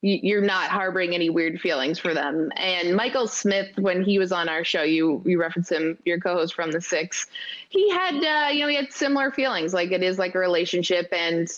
[0.03, 2.51] you're not harboring any weird feelings for them.
[2.57, 6.55] And Michael Smith, when he was on our show, you you referenced him, your co-host
[6.55, 7.27] from the Six.
[7.69, 9.73] He had uh, you know he had similar feelings.
[9.73, 11.49] Like it is like a relationship, and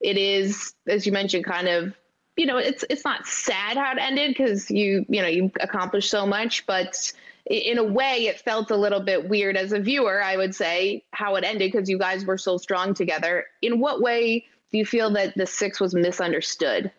[0.00, 1.94] it is as you mentioned, kind of
[2.36, 6.10] you know it's it's not sad how it ended because you you know you accomplished
[6.10, 7.10] so much, but
[7.46, 11.04] in a way, it felt a little bit weird as a viewer, I would say,
[11.10, 13.46] how it ended because you guys were so strong together.
[13.60, 16.90] In what way do you feel that the six was misunderstood?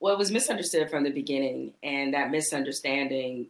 [0.00, 3.48] Well, it was misunderstood from the beginning, and that misunderstanding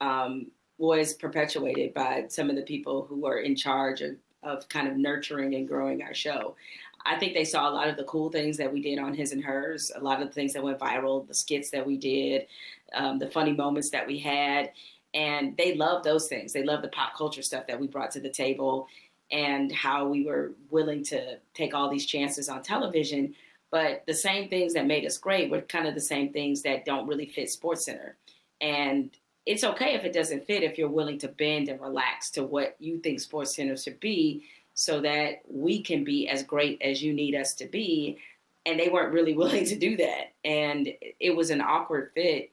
[0.00, 0.46] um,
[0.78, 4.96] was perpetuated by some of the people who were in charge of, of kind of
[4.96, 6.56] nurturing and growing our show.
[7.04, 9.32] I think they saw a lot of the cool things that we did on His
[9.32, 12.46] and Hers, a lot of the things that went viral, the skits that we did,
[12.94, 14.70] um, the funny moments that we had
[15.14, 16.52] and they love those things.
[16.52, 18.88] They love the pop culture stuff that we brought to the table
[19.30, 23.34] and how we were willing to take all these chances on television.
[23.70, 26.84] But the same things that made us great were kind of the same things that
[26.84, 28.16] don't really fit Sports Center.
[28.60, 29.10] And
[29.46, 32.76] it's okay if it doesn't fit if you're willing to bend and relax to what
[32.78, 34.44] you think Sports Center should be
[34.74, 38.18] so that we can be as great as you need us to be.
[38.64, 40.32] And they weren't really willing to do that.
[40.44, 42.51] And it was an awkward fit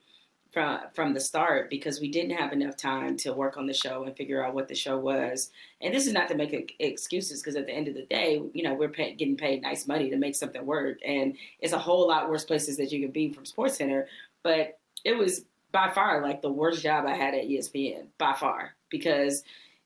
[0.51, 4.03] from from the start because we didn't have enough time to work on the show
[4.03, 5.51] and figure out what the show was.
[5.81, 8.63] And this is not to make excuses because at the end of the day, you
[8.63, 12.07] know, we're pay, getting paid nice money to make something work, and it's a whole
[12.07, 14.07] lot worse places that you could be from Sports Center.
[14.43, 18.75] But it was by far like the worst job I had at ESPN by far
[18.89, 19.43] because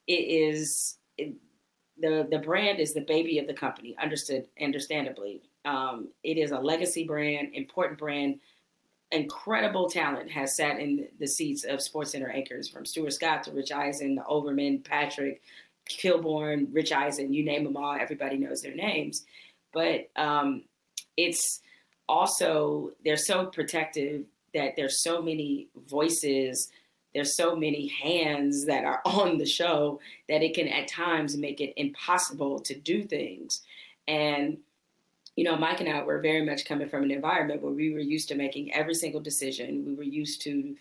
[0.08, 1.34] it is it,
[2.00, 3.96] the the brand is the baby of the company.
[4.02, 8.40] Understood, understandably, um, it is a legacy brand, important brand
[9.14, 13.52] incredible talent has sat in the seats of Sports Center anchors, from Stuart Scott to
[13.52, 15.42] Rich Eisen, Olbermann, Patrick,
[15.90, 19.26] Kilborn, Rich Eisen, you name them all, everybody knows their names.
[19.74, 20.64] But um,
[21.18, 21.62] it's
[22.08, 26.70] also, they're so protective that there's so many voices,
[27.14, 30.00] there's so many hands that are on the show
[30.30, 33.62] that it can at times make it impossible to do things.
[34.08, 34.58] And
[35.36, 38.00] you know, Mike and I were very much coming from an environment where we were
[38.00, 39.86] used to making every single decision.
[39.86, 40.76] We were used to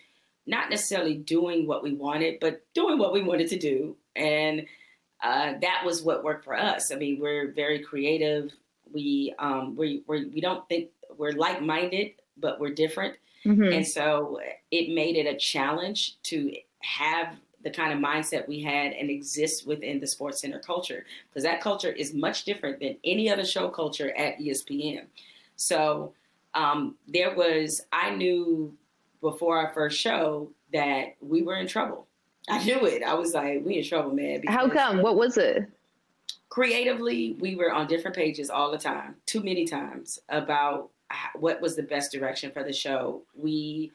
[0.46, 3.96] not necessarily doing what we wanted, but doing what we wanted to do.
[4.14, 4.66] And
[5.22, 6.92] uh, that was what worked for us.
[6.92, 8.52] I mean, we're very creative.
[8.92, 13.16] We um, we we're, we don't think we're like minded, but we're different.
[13.46, 13.72] Mm-hmm.
[13.72, 18.92] And so it made it a challenge to have the kind of mindset we had
[18.92, 23.30] and exists within the Sports Center culture because that culture is much different than any
[23.30, 25.04] other show culture at ESPN.
[25.56, 26.12] So
[26.54, 28.74] um, there was, I knew
[29.20, 32.06] before our first show that we were in trouble.
[32.48, 33.02] I knew it.
[33.02, 34.42] I was like, we in trouble, man.
[34.46, 35.00] How come?
[35.00, 35.70] What was it?
[36.48, 40.90] Creatively, we were on different pages all the time, too many times, about
[41.36, 43.22] what was the best direction for the show.
[43.34, 43.92] We,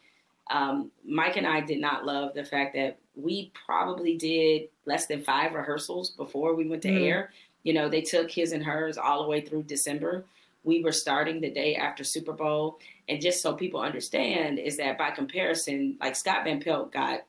[0.49, 5.23] um, Mike and I did not love the fact that we probably did less than
[5.23, 7.31] five rehearsals before we went to mm air.
[7.63, 10.25] You know, they took his and hers all the way through December.
[10.63, 12.79] We were starting the day after Super Bowl.
[13.10, 17.21] And just so people understand, is that by comparison, like Scott Van Pelt got,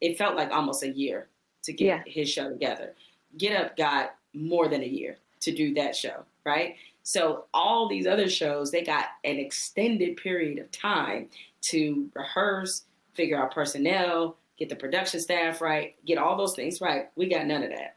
[0.00, 1.28] it felt like almost a year
[1.62, 2.02] to get yeah.
[2.06, 2.94] his show together.
[3.38, 6.76] Get Up got more than a year to do that show, right?
[7.02, 13.40] So all these other shows, they got an extended period of time to rehearse, figure
[13.40, 17.08] out personnel, get the production staff right, get all those things right.
[17.16, 17.96] We got none of that.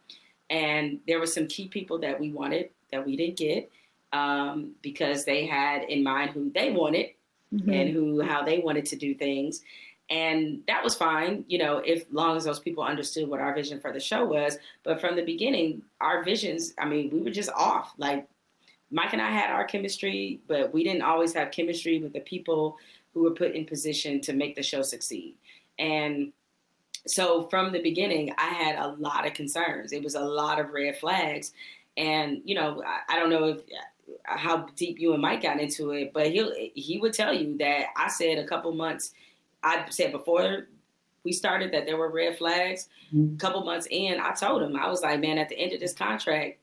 [0.50, 3.72] And there were some key people that we wanted that we didn't get
[4.14, 7.08] um, because they had in mind who they wanted
[7.54, 7.72] mm-hmm.
[7.72, 9.62] and who how they wanted to do things.
[10.10, 13.80] And that was fine, you know, if long as those people understood what our vision
[13.80, 14.58] for the show was.
[14.84, 17.94] But from the beginning, our visions, I mean, we were just off.
[17.98, 18.28] Like
[18.92, 22.78] Mike and I had our chemistry, but we didn't always have chemistry with the people
[23.14, 25.36] who were put in position to make the show succeed.
[25.80, 26.34] And
[27.08, 29.92] so from the beginning, I had a lot of concerns.
[29.92, 31.54] It was a lot of red flags.
[31.98, 35.60] And, you know, I, I don't know if uh, how deep you and Mike got
[35.60, 39.14] into it, but he he would tell you that I said a couple months,
[39.64, 40.68] I said before
[41.24, 42.90] we started that there were red flags.
[43.14, 43.36] Mm-hmm.
[43.36, 45.80] A couple months in, I told him I was like, man, at the end of
[45.80, 46.60] this contract,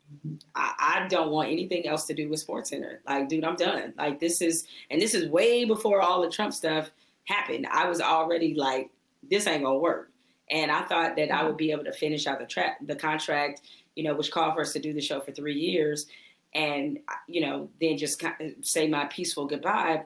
[0.55, 3.01] I, I, don't want anything else to do with Sports Center.
[3.07, 3.95] Like, dude, I'm done.
[3.97, 6.91] Like, this is, and this is way before all the Trump stuff
[7.25, 7.67] happened.
[7.71, 8.91] I was already like,
[9.29, 10.11] this ain't gonna work.
[10.51, 13.61] And I thought that I would be able to finish out the track, the contract,
[13.95, 16.07] you know, which called for us to do the show for three years,
[16.55, 18.23] and you know, then just
[18.63, 20.05] say my peaceful goodbye.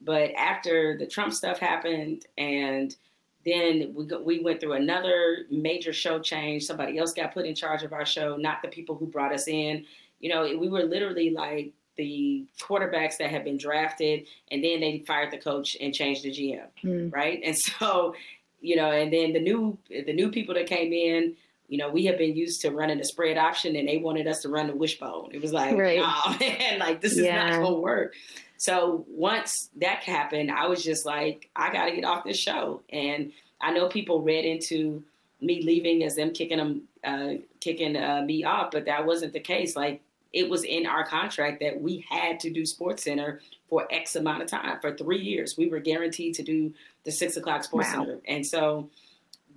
[0.00, 2.94] But after the Trump stuff happened, and
[3.44, 6.64] then we, we went through another major show change.
[6.64, 9.48] Somebody else got put in charge of our show, not the people who brought us
[9.48, 9.84] in.
[10.20, 15.02] You know, we were literally like the quarterbacks that had been drafted, and then they
[15.06, 17.12] fired the coach and changed the GM, mm.
[17.12, 17.40] right?
[17.44, 18.14] And so,
[18.60, 21.34] you know, and then the new the new people that came in,
[21.68, 24.42] you know, we have been used to running a spread option, and they wanted us
[24.42, 25.30] to run the wishbone.
[25.32, 26.00] It was like, right.
[26.00, 27.50] oh man, like this is yeah.
[27.50, 28.14] not gonna work.
[28.62, 32.80] So once that happened, I was just like, I got to get off this show.
[32.90, 35.02] And I know people read into
[35.40, 39.40] me leaving as them kicking them, uh, kicking uh, me off, but that wasn't the
[39.40, 39.74] case.
[39.74, 40.00] Like
[40.32, 44.42] it was in our contract that we had to do Sports Center for X amount
[44.42, 45.58] of time for three years.
[45.58, 46.72] We were guaranteed to do
[47.02, 48.04] the six o'clock Sports wow.
[48.04, 48.90] Center, and so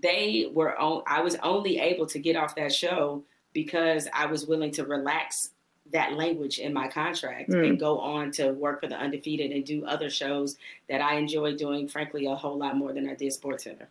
[0.02, 0.76] they were.
[0.80, 4.84] On, I was only able to get off that show because I was willing to
[4.84, 5.52] relax
[5.92, 7.68] that language in my contract mm.
[7.68, 10.58] and go on to work for the undefeated and do other shows
[10.90, 13.88] that I enjoy doing, frankly, a whole lot more than I did Sports Center.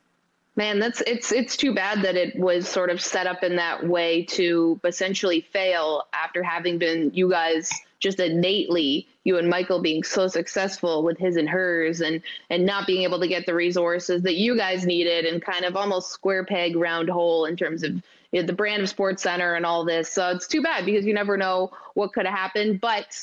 [0.56, 3.84] Man, that's it's it's too bad that it was sort of set up in that
[3.86, 10.04] way to essentially fail after having been you guys just innately you and Michael being
[10.04, 14.22] so successful with his and hers and and not being able to get the resources
[14.22, 18.00] that you guys needed and kind of almost square peg round hole in terms of
[18.34, 20.10] you know, the brand of Sports Center and all this.
[20.10, 22.80] So it's too bad because you never know what could have happened.
[22.80, 23.16] But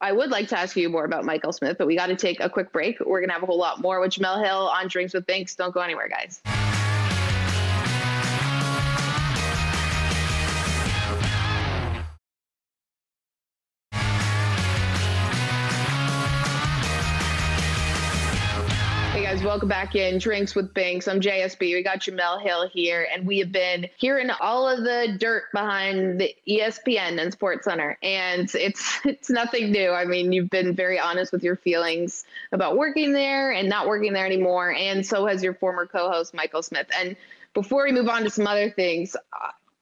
[0.00, 2.38] I would like to ask you more about Michael Smith, but we got to take
[2.38, 3.00] a quick break.
[3.00, 5.56] We're going to have a whole lot more with Jemele Hill on Drinks with Binks.
[5.56, 6.40] Don't go anywhere, guys.
[19.46, 21.06] Welcome back in Drinks with Binks.
[21.06, 21.60] I'm JSB.
[21.60, 26.20] We got Jemele Hill here, and we have been hearing all of the dirt behind
[26.20, 29.92] the ESPN and Sports Center, and it's it's nothing new.
[29.92, 34.12] I mean, you've been very honest with your feelings about working there and not working
[34.14, 36.88] there anymore, and so has your former co-host Michael Smith.
[36.98, 37.14] And
[37.54, 39.14] before we move on to some other things,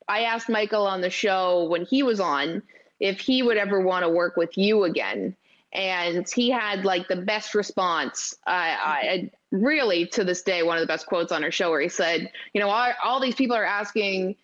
[0.06, 2.62] I asked Michael on the show when he was on
[3.00, 5.34] if he would ever want to work with you again
[5.74, 8.36] and he had like the best response.
[8.46, 11.80] I, I, really to this day one of the best quotes on her show where
[11.80, 14.36] he said, you know, all, all these people are asking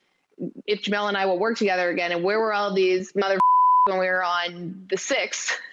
[0.66, 3.38] if Jemele and I will work together again, and where were all these mother
[3.86, 5.56] when we were on the sixth?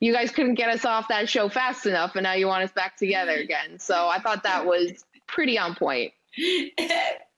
[0.00, 2.70] You guys couldn't get us off that show fast enough, and now you want us
[2.70, 3.80] back together again.
[3.80, 6.12] So I thought that was pretty on point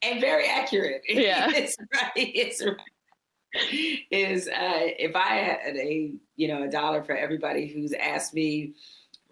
[0.03, 1.01] and very accurate.
[1.09, 2.11] Yeah, it's right.
[2.17, 2.77] It's right.
[4.11, 8.75] Is uh, if I had a you know a dollar for everybody who's asked me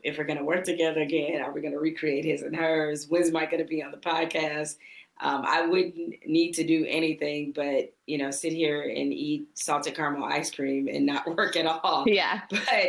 [0.02, 3.06] if we're going to work together again, are we going to recreate his and hers?
[3.08, 4.76] When's Mike going to be on the podcast?
[5.20, 9.96] um, I wouldn't need to do anything but you know sit here and eat salted
[9.96, 12.04] caramel ice cream and not work at all.
[12.06, 12.42] Yeah.
[12.50, 12.86] But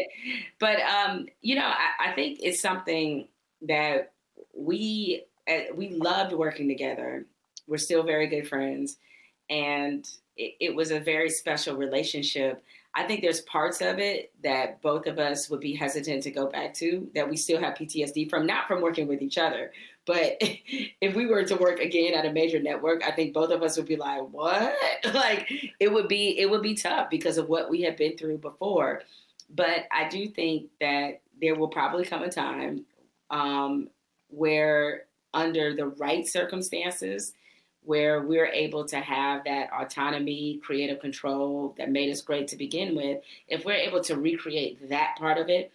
[0.60, 3.28] but um, you know I, I think it's something
[3.64, 4.14] that
[4.56, 7.26] we uh, we loved working together.
[7.68, 8.98] We're still very good friends,
[9.50, 10.08] and
[10.38, 12.64] it, it was a very special relationship.
[12.96, 16.48] I think there's parts of it that both of us would be hesitant to go
[16.48, 19.72] back to that we still have PTSD from, not from working with each other,
[20.06, 23.62] but if we were to work again at a major network, I think both of
[23.62, 24.76] us would be like, "What?"
[25.14, 28.40] like it would be it would be tough because of what we have been through
[28.40, 29.04] before.
[29.50, 32.86] But I do think that there will probably come a time
[33.30, 33.90] um,
[34.30, 37.34] where, under the right circumstances,
[37.90, 42.96] where we're able to have that autonomy, creative control that made us great to begin
[42.96, 45.72] with, if we're able to recreate that part of it,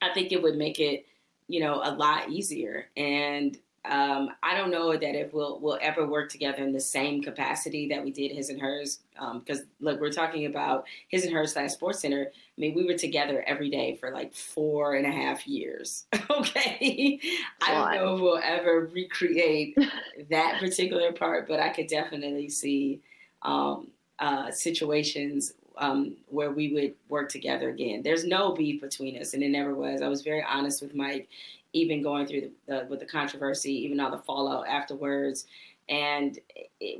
[0.00, 1.04] I think it would make it,
[1.48, 2.86] you know, a lot easier.
[2.96, 7.20] And um, I don't know that if we'll we'll ever work together in the same
[7.20, 9.00] capacity that we did his and hers.
[9.14, 12.28] Because um, look, we're talking about his and hers slash Sports Center.
[12.30, 16.04] I mean, we were together every day for like four and a half years.
[16.30, 17.18] okay,
[17.60, 19.76] I don't know if we'll ever recreate
[20.30, 23.00] that particular part, but I could definitely see
[23.42, 23.88] um,
[24.20, 28.02] uh, situations um, where we would work together again.
[28.02, 30.02] There's no beef between us, and it never was.
[30.02, 31.28] I was very honest with Mike
[31.72, 35.46] even going through the, the, with the controversy, even all the fallout afterwards.
[35.88, 36.38] And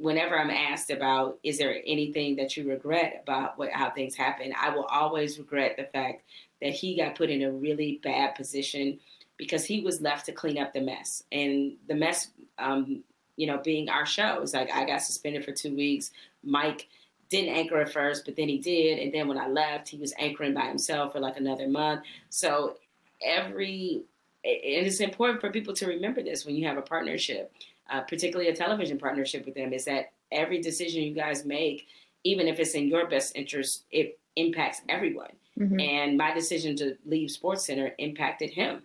[0.01, 4.55] whenever I'm asked about, is there anything that you regret about what, how things happened,
[4.59, 6.23] I will always regret the fact
[6.61, 8.99] that he got put in a really bad position
[9.37, 11.25] because he was left to clean up the mess.
[11.33, 13.03] And the mess, um,
[13.37, 16.11] you know, being our show, it's like I got suspended for two weeks.
[16.43, 16.89] Mike
[17.33, 18.99] didn't anchor at first, but then he did.
[19.01, 22.03] And then when I left, he was anchoring by himself for like another month.
[22.31, 22.77] So
[23.25, 24.05] every
[24.45, 27.53] and it's important for people to remember this when you have a partnership,
[27.91, 31.87] uh, particularly a television partnership with them, is that every decision you guys make,
[32.25, 35.31] even if it's in your best interest, it impacts everyone.
[35.59, 35.81] Mm-hmm.
[35.81, 38.83] And my decision to leave Sports Center impacted him.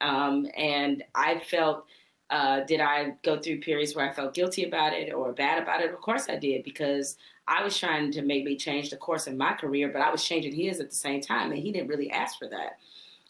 [0.00, 1.86] Um, and I felt,
[2.30, 5.82] uh, did I go through periods where I felt guilty about it or bad about
[5.82, 5.92] it?
[5.92, 7.16] Of course I did, because
[7.48, 10.54] I was trying to maybe change the course of my career, but I was changing
[10.54, 12.78] his at the same time, and he didn't really ask for that.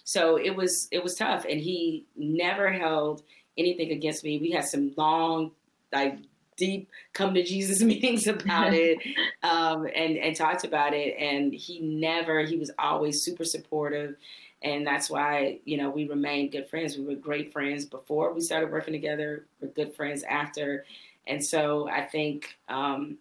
[0.04, 3.22] So it was it was tough, and he never held
[3.56, 4.38] anything against me.
[4.38, 5.52] We had some long,
[5.92, 6.18] like
[6.56, 8.98] deep come to Jesus meetings about it,
[9.42, 11.16] um, and and talked about it.
[11.18, 14.16] And he never he was always super supportive,
[14.62, 16.96] and that's why you know we remained good friends.
[16.96, 19.46] We were great friends before we started working together.
[19.60, 20.84] We're good friends after,
[21.26, 22.56] and so I think.
[22.68, 23.18] Um,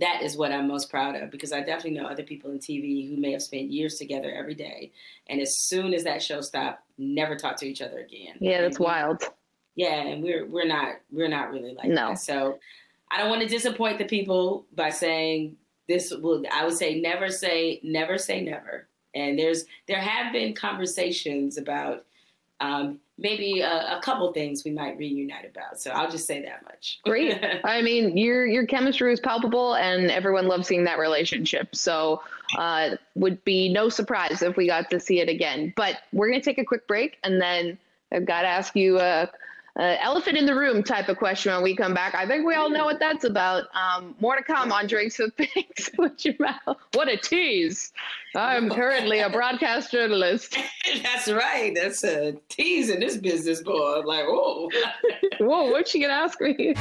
[0.00, 3.08] that is what I'm most proud of because I definitely know other people in TV
[3.08, 4.92] who may have spent years together every day,
[5.28, 8.34] and as soon as that show stopped, never talked to each other again.
[8.38, 9.22] Yeah, that's we, wild.
[9.74, 12.08] Yeah, and we're we're not we're not really like no.
[12.08, 12.18] that.
[12.18, 12.58] So
[13.10, 15.56] I don't want to disappoint the people by saying
[15.88, 16.42] this will.
[16.52, 18.88] I would say never say never say never.
[19.16, 22.04] And there's there have been conversations about
[22.60, 25.78] um, maybe a, a, couple things we might reunite about.
[25.78, 27.00] So I'll just say that much.
[27.04, 27.38] Great.
[27.64, 31.74] I mean, your your chemistry is palpable, and everyone loves seeing that relationship.
[31.74, 32.22] So
[32.56, 35.72] uh, would be no surprise if we got to see it again.
[35.76, 37.78] But we're gonna take a quick break, and then
[38.12, 39.28] I've got to ask you a
[39.78, 42.14] uh, elephant in the room type of question when we come back.
[42.14, 43.64] I think we all know what that's about.
[43.74, 46.76] Um, more to come on Drinks with Binks with Jemele.
[46.94, 47.92] What a tease.
[48.34, 50.56] I'm currently a broadcast journalist.
[51.02, 51.74] that's right.
[51.74, 54.00] That's a tease in this business, boy.
[54.00, 54.70] Like, whoa.
[55.40, 56.74] whoa, what's she going to ask me?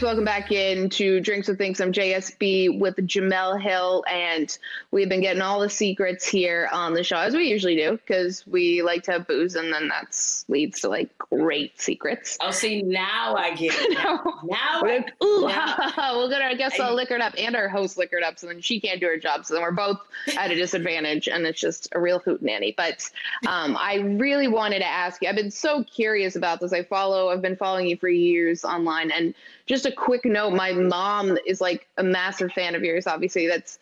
[0.00, 1.78] Guys, welcome back into Drinks with Things.
[1.78, 4.56] I'm JSB with Jemele Hill, and
[4.92, 8.46] we've been getting all the secrets here on the show as we usually do because
[8.46, 10.16] we like to have booze, and then that
[10.48, 12.38] leads to like great secrets.
[12.40, 13.92] Oh, see, now I get it.
[13.98, 16.14] now, now, like, ooh, now.
[16.16, 18.80] we'll get our guests all liquored up and our host liquored up, so then she
[18.80, 19.98] can't do her job, so then we're both
[20.38, 22.72] at a disadvantage, and it's just a real hoot nanny.
[22.74, 23.10] But
[23.46, 25.28] um, I really wanted to ask you.
[25.28, 26.72] I've been so curious about this.
[26.72, 27.28] I follow.
[27.28, 29.34] I've been following you for years online, and
[29.66, 33.78] just a quick note my mom is like a massive fan of yours obviously that's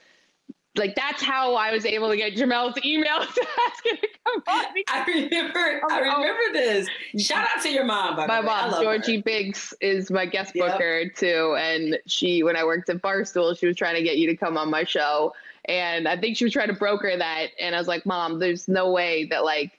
[0.78, 4.42] like that's how I was able to get Jemele's email to ask her to come
[4.46, 4.64] oh, on.
[4.88, 6.20] I remember, I oh, oh.
[6.20, 6.88] remember this.
[7.18, 8.16] Shout out to your mom.
[8.16, 9.22] my mom, Georgie her.
[9.22, 11.14] Biggs, is my guest booker yep.
[11.14, 14.36] too, and she, when I worked at Barstool, she was trying to get you to
[14.36, 15.34] come on my show,
[15.64, 18.68] and I think she was trying to broker that, and I was like, Mom, there's
[18.68, 19.72] no way that like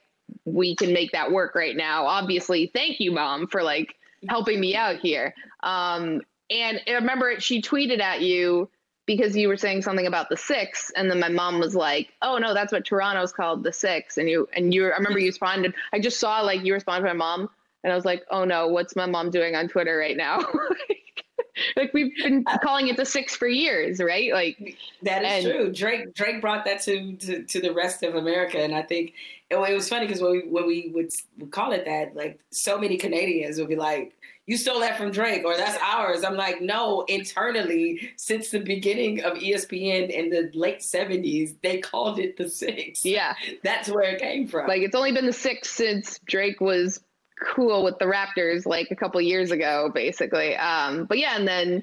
[0.46, 2.06] we can make that work right now.
[2.06, 3.96] Obviously, thank you, Mom, for like
[4.28, 5.34] helping me out here.
[5.64, 8.70] Um, and I remember she tweeted at you
[9.06, 12.38] because you were saying something about the six, and then my mom was like, "Oh
[12.38, 14.18] no, that's what Toronto's called, the six.
[14.18, 15.74] And you and you, I remember you responded.
[15.94, 17.50] I just saw like you responded to my mom,
[17.84, 20.46] and I was like, "Oh no, what's my mom doing on Twitter right now?"
[21.76, 24.32] like we've been uh, calling it the six for years, right?
[24.34, 25.74] Like that is and, true.
[25.74, 29.14] Drake Drake brought that to, to, to the rest of America, and I think
[29.50, 32.40] it, it was funny because when we when we would, would call it that, like
[32.52, 34.14] so many Canadians would be like,
[34.46, 37.04] "You stole that from Drake," or "That's ours." I'm like, no.
[37.08, 43.04] Internally, since the beginning of ESPN in the late '70s, they called it the six.
[43.04, 44.68] Yeah, that's where it came from.
[44.68, 47.02] Like it's only been the six since Drake was
[47.42, 50.56] cool with the Raptors like a couple years ago, basically.
[50.56, 51.82] Um, but yeah, and then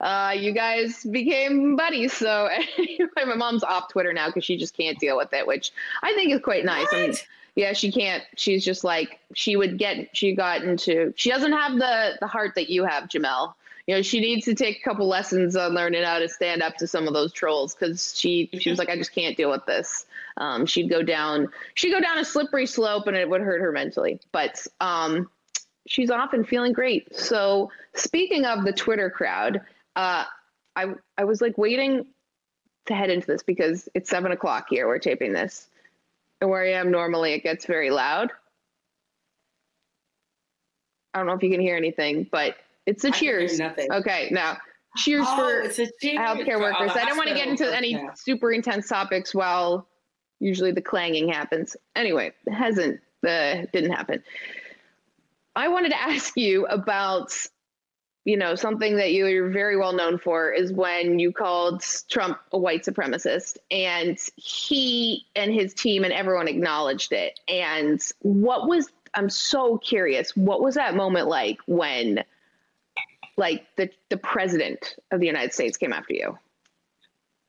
[0.00, 2.12] uh, you guys became buddies.
[2.12, 2.48] So
[3.16, 6.32] my mom's off Twitter now because she just can't deal with it, which I think
[6.32, 6.88] is quite nice.
[6.92, 7.14] And
[7.54, 8.22] yeah, she can't.
[8.36, 10.14] She's just like she would get.
[10.16, 11.14] She got into.
[11.16, 13.54] She doesn't have the the heart that you have, Jemele.
[13.86, 16.76] You know, she needs to take a couple lessons on learning how to stand up
[16.78, 19.64] to some of those trolls because she she was like, I just can't deal with
[19.64, 20.06] this.
[20.36, 23.70] Um, she'd go down she'd go down a slippery slope and it would hurt her
[23.70, 24.20] mentally.
[24.32, 25.30] But um,
[25.86, 27.14] she's often feeling great.
[27.14, 29.60] So speaking of the twitter crowd
[29.94, 30.24] uh,
[30.74, 32.06] I, I was like waiting
[32.86, 35.68] to head into this because it's seven o'clock here we're taping this.
[36.40, 38.32] And where i am normally it gets very loud.
[41.14, 42.56] I don't know if you can hear anything but
[42.86, 44.56] it's a cheers nothing okay now
[44.96, 46.92] cheers oh, for cheers healthcare for workers.
[46.94, 49.86] I don't want to get into any super intense topics while
[50.40, 51.76] usually the clanging happens.
[51.94, 54.22] Anyway, it hasn't uh, didn't happen.
[55.54, 57.32] I wanted to ask you about
[58.24, 62.58] you know something that you're very well known for is when you called Trump a
[62.58, 67.38] white supremacist and he and his team and everyone acknowledged it.
[67.48, 72.24] And what was I'm so curious, what was that moment like when
[73.36, 76.38] like the the president of the United States came after you?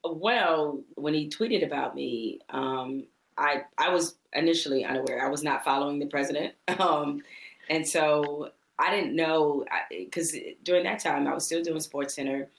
[0.03, 3.05] Well, when he tweeted about me, um,
[3.37, 5.25] I I was initially unaware.
[5.25, 7.21] I was not following the president, um,
[7.69, 12.49] and so I didn't know because during that time I was still doing Sports Center,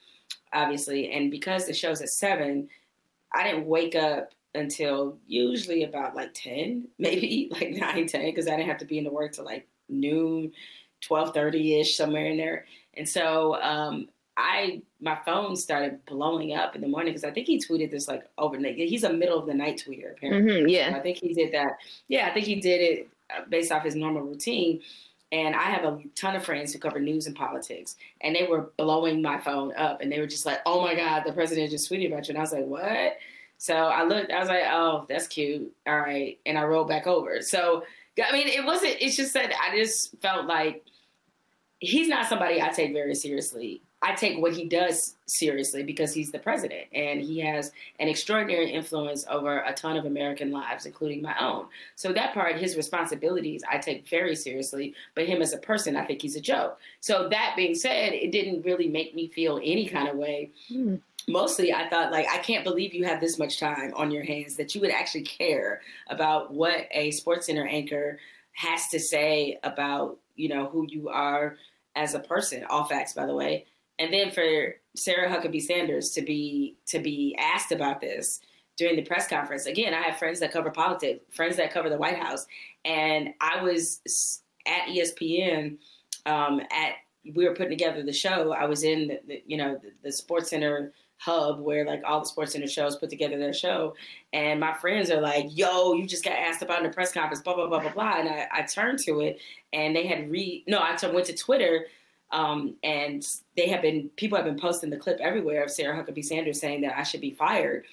[0.53, 2.69] obviously, and because the show's at seven,
[3.33, 8.51] I didn't wake up until usually about like 10 maybe like 9 10 because i
[8.51, 10.51] didn't have to be in the work till like noon
[11.07, 12.65] 12.30ish somewhere in there
[12.95, 17.47] and so um, I my phone started blowing up in the morning because I think
[17.47, 18.75] he tweeted this like overnight.
[18.75, 20.53] He's a middle of the night tweeter apparently.
[20.53, 21.77] Mm-hmm, yeah, so I think he did that.
[22.07, 24.81] Yeah, I think he did it uh, based off his normal routine.
[25.31, 28.71] And I have a ton of friends who cover news and politics, and they were
[28.77, 31.89] blowing my phone up, and they were just like, "Oh my God, the president just
[31.89, 33.17] tweeted about you," and I was like, "What?"
[33.59, 37.05] So I looked, I was like, "Oh, that's cute, all right," and I rolled back
[37.05, 37.43] over.
[37.43, 37.83] So
[38.23, 38.97] I mean, it wasn't.
[38.99, 40.83] It's just that I just felt like
[41.79, 46.31] he's not somebody I take very seriously I take what he does seriously because he's
[46.31, 51.21] the president and he has an extraordinary influence over a ton of American lives, including
[51.21, 51.65] my own.
[51.95, 54.93] So that part, his responsibilities, I take very seriously.
[55.15, 56.79] But him as a person, I think he's a joke.
[57.01, 60.51] So that being said, it didn't really make me feel any kind of way.
[60.71, 61.01] Mm.
[61.27, 64.55] Mostly, I thought like I can't believe you have this much time on your hands
[64.55, 68.17] that you would actually care about what a Sports Center anchor
[68.53, 71.57] has to say about you know who you are
[71.95, 72.63] as a person.
[72.69, 73.65] All facts, by the way
[73.99, 78.39] and then for Sarah Huckabee Sanders to be to be asked about this
[78.77, 79.65] during the press conference.
[79.65, 82.47] Again, I have friends that cover politics, friends that cover the White House,
[82.85, 85.77] and I was at ESPN
[86.25, 86.93] um, at
[87.35, 88.53] we were putting together the show.
[88.53, 92.21] I was in the, the you know the, the Sports Center hub where like all
[92.21, 93.93] the sports center shows put together their show
[94.31, 97.41] and my friends are like yo you just got asked about in the press conference
[97.41, 99.37] blah blah blah blah blah and i, I turned to it
[99.73, 101.87] and they had read no i went to twitter
[102.31, 103.25] um, and
[103.57, 106.81] they have been people have been posting the clip everywhere of Sarah Huckabee Sanders saying
[106.81, 107.85] that I should be fired.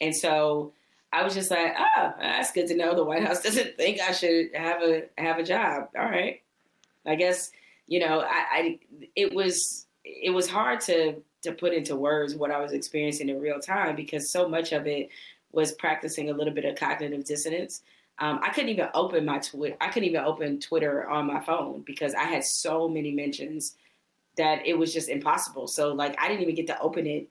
[0.00, 0.72] And so
[1.12, 2.94] I was just like, oh, that's good to know.
[2.94, 5.90] The White House doesn't think I should have a have a job.
[5.96, 6.42] All right,
[7.06, 7.52] I guess
[7.86, 8.78] you know I, I
[9.14, 13.40] it was it was hard to to put into words what I was experiencing in
[13.40, 15.10] real time because so much of it
[15.52, 17.82] was practicing a little bit of cognitive dissonance.
[18.18, 19.76] Um, I couldn't even open my Twitter.
[19.80, 23.76] I couldn't even open Twitter on my phone because I had so many mentions
[24.36, 25.66] that it was just impossible.
[25.66, 27.28] So like I didn't even get to open it.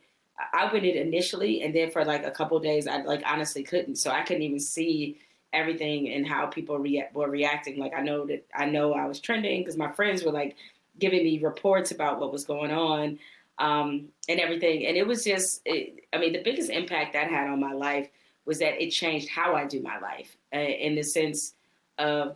[0.54, 3.98] I opened it initially, and then for like a couple days, I like honestly couldn't.
[3.98, 5.20] So I couldn't even see
[5.54, 7.78] everything and how people were reacting.
[7.78, 10.56] Like I know that I know I was trending because my friends were like
[11.00, 13.20] giving me reports about what was going on
[13.60, 14.86] um, and everything.
[14.86, 18.10] And it was just, it, I mean, the biggest impact that had on my life
[18.46, 21.54] was that it changed how I do my life uh, in the sense
[21.98, 22.36] of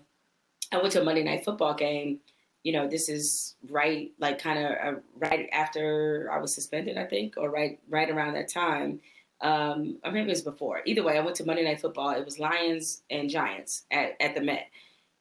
[0.71, 2.19] I went to a Monday night football game
[2.67, 7.05] you know, this is right, like kind of uh, right after I was suspended, I
[7.05, 8.99] think, or right right around that time.
[9.41, 10.81] Um, or maybe it was before.
[10.85, 12.09] Either way, I went to Monday Night Football.
[12.11, 14.69] It was Lions and Giants at, at the Met.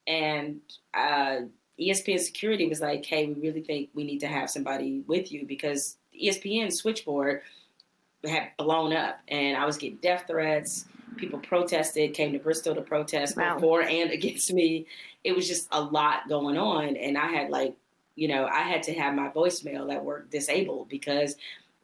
[0.06, 0.60] And
[0.94, 1.40] uh,
[1.78, 5.44] ESPN security was like, hey, we really think we need to have somebody with you
[5.46, 7.42] because ESPN switchboard
[8.24, 10.86] had blown up and I was getting death threats.
[11.16, 13.54] People protested, came to Bristol to protest wow.
[13.54, 14.86] before and against me.
[15.24, 16.96] It was just a lot going on.
[16.96, 17.74] And I had like,
[18.14, 21.36] you know, I had to have my voicemail at work disabled because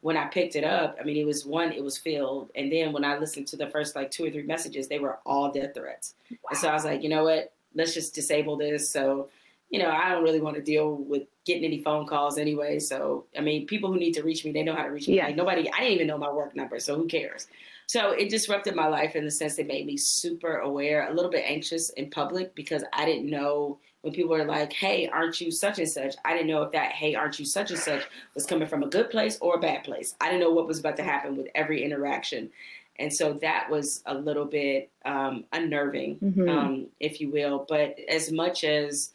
[0.03, 2.51] when I picked it up, I mean, it was one, it was filled.
[2.55, 5.19] And then when I listened to the first like two or three messages, they were
[5.25, 6.15] all death threats.
[6.31, 6.37] Wow.
[6.51, 7.53] And so I was like, you know what?
[7.75, 8.91] Let's just disable this.
[8.91, 9.31] So
[9.73, 12.79] you know, I don't really want to deal with getting any phone calls anyway.
[12.79, 15.17] So, I mean, people who need to reach me, they know how to reach me.
[15.17, 15.25] Yeah.
[15.25, 17.49] Like nobody, I didn't even know my work number, so who cares?
[17.87, 21.31] So it disrupted my life in the sense it made me super aware, a little
[21.31, 25.51] bit anxious in public because I didn't know when people are like, "Hey, aren't you
[25.51, 28.03] such and such?" I didn't know if that "Hey, aren't you such and such"
[28.35, 30.15] was coming from a good place or a bad place.
[30.21, 32.51] I didn't know what was about to happen with every interaction,
[32.99, 36.49] and so that was a little bit um, unnerving, mm-hmm.
[36.49, 37.67] um, if you will.
[37.69, 39.11] But as much as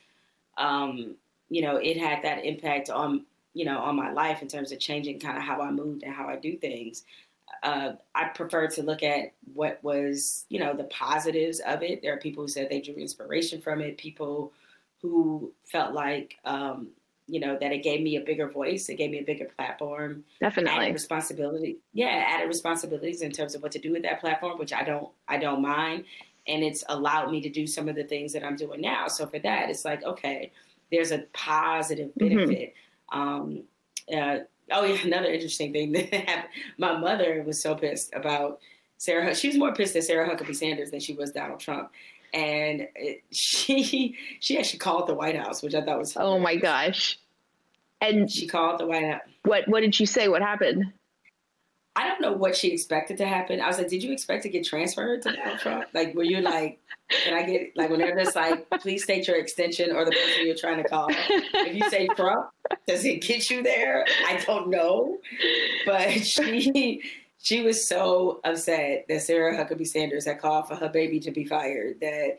[0.58, 1.16] um,
[1.50, 4.80] you know, it had that impact on, you know, on my life in terms of
[4.80, 7.04] changing kind of how I moved and how I do things.
[7.64, 12.02] Uh, I prefer to look at what was, you know, the positives of it.
[12.02, 14.52] There are people who said they drew inspiration from it, people
[15.02, 16.90] who felt like, um,
[17.28, 20.24] you know, that it gave me a bigger voice, it gave me a bigger platform.
[20.40, 20.80] Definitely.
[20.80, 21.78] Added responsibility.
[21.94, 25.10] Yeah, added responsibilities in terms of what to do with that platform, which I don't
[25.28, 26.06] I don't mind
[26.48, 29.08] and it's allowed me to do some of the things that I'm doing now.
[29.08, 30.52] So for that, it's like okay,
[30.92, 32.36] there's a positive mm-hmm.
[32.36, 32.74] benefit.
[33.12, 33.20] Mm-hmm.
[33.20, 33.64] Um,
[34.14, 34.40] uh,
[34.72, 36.54] oh yeah, another interesting thing that happened.
[36.78, 38.60] My mother was so pissed about
[38.98, 39.36] Sarah.
[39.36, 41.92] She was more pissed at Sarah Huckabee Sanders than she was Donald Trump.
[42.34, 46.56] And it, she she actually called the White House, which I thought was oh my
[46.56, 47.20] gosh.
[48.00, 49.22] And she called the White House.
[49.44, 50.28] What what did she say?
[50.28, 50.94] What happened?
[51.98, 53.60] I don't know what she expected to happen.
[53.60, 55.86] I was like, did you expect to get transferred to Donald Trump?
[55.96, 59.38] Like, were you like, can I get like when they're just like, please state your
[59.38, 61.08] extension or the person you're trying to call?
[61.10, 62.52] If you say Trump,
[62.86, 64.06] does it get you there?
[64.28, 65.18] I don't know,
[65.88, 67.02] but she
[67.42, 71.46] she was so upset that Sarah Huckabee Sanders had called for her baby to be
[71.46, 72.00] fired.
[72.02, 72.38] That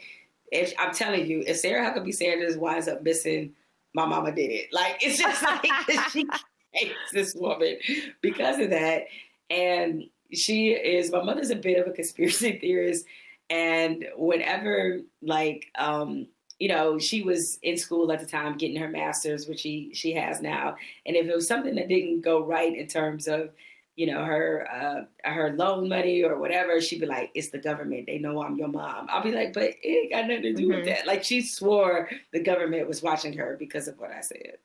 [0.50, 3.54] if I'm telling you, if Sarah Huckabee Sanders winds up missing,
[3.94, 4.72] my mama did it.
[4.72, 5.66] Like it's just like
[6.10, 6.26] she
[6.72, 7.76] hates this woman
[8.20, 9.06] because of that
[9.50, 13.06] and she is my mother's a bit of a conspiracy theorist
[13.50, 16.26] and whenever like um
[16.58, 20.12] you know she was in school at the time getting her master's which she she
[20.12, 20.76] has now
[21.06, 23.50] and if it was something that didn't go right in terms of
[23.98, 28.06] you know her uh her loan money or whatever she'd be like it's the government
[28.06, 30.68] they know i'm your mom i'll be like but it ain't got nothing to do
[30.68, 30.76] mm-hmm.
[30.76, 34.56] with that like she swore the government was watching her because of what i said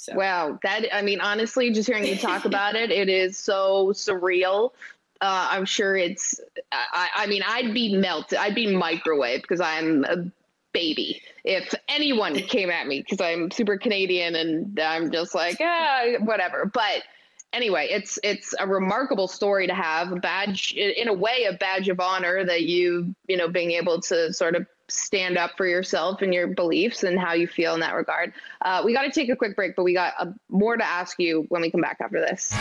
[0.00, 0.14] so.
[0.14, 4.70] Wow, that I mean, honestly, just hearing you talk about it, it is so surreal.
[5.20, 6.40] Uh, I'm sure it's.
[6.70, 8.38] I, I mean, I'd be melted.
[8.38, 10.18] I'd be microwave because I'm a
[10.72, 11.20] baby.
[11.42, 16.70] If anyone came at me, because I'm super Canadian and I'm just like, ah, whatever.
[16.72, 17.02] But
[17.52, 21.88] anyway, it's it's a remarkable story to have a badge, in a way, a badge
[21.88, 26.22] of honor that you you know being able to sort of stand up for yourself
[26.22, 28.32] and your beliefs and how you feel in that regard.
[28.62, 31.18] Uh, we got to take a quick break, but we got uh, more to ask
[31.18, 32.54] you when we come back after this.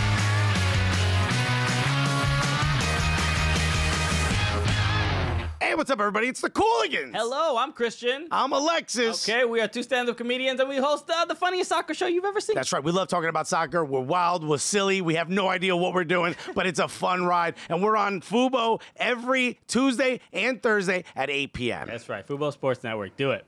[5.77, 6.27] What's up, everybody?
[6.27, 7.15] It's the Cooligans.
[7.15, 8.27] Hello, I'm Christian.
[8.31, 9.29] I'm Alexis.
[9.29, 12.25] Okay, we are two stand-up comedians, and we host uh, the funniest soccer show you've
[12.25, 12.55] ever seen.
[12.55, 12.83] That's right.
[12.83, 13.85] We love talking about soccer.
[13.85, 14.43] We're wild.
[14.43, 15.01] We're silly.
[15.01, 17.53] We have no idea what we're doing, but it's a fun ride.
[17.69, 21.87] And we're on Fubo every Tuesday and Thursday at 8 p.m.
[21.87, 22.25] That's right.
[22.25, 23.15] Fubo Sports Network.
[23.15, 23.45] Do it.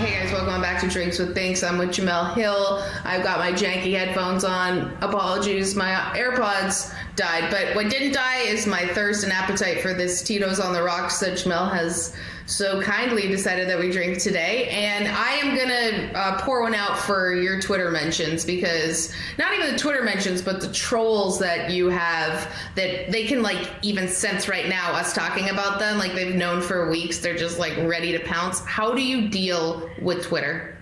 [0.00, 1.62] Hey guys, welcome back to Drinks with Binks.
[1.62, 2.82] I'm with Jemele Hill.
[3.04, 4.96] I've got my janky headphones on.
[5.02, 7.50] Apologies, my AirPods died.
[7.50, 11.20] But what didn't die is my thirst and appetite for this Tito's on the Rocks
[11.20, 12.16] that Jemele has
[12.50, 14.68] so kindly decided that we drink today.
[14.68, 19.54] And I am going to uh, pour one out for your Twitter mentions because not
[19.54, 24.08] even the Twitter mentions, but the trolls that you have that they can like even
[24.08, 25.96] sense right now us talking about them.
[25.96, 27.20] Like they've known for weeks.
[27.20, 28.60] They're just like ready to pounce.
[28.60, 30.76] How do you deal with Twitter?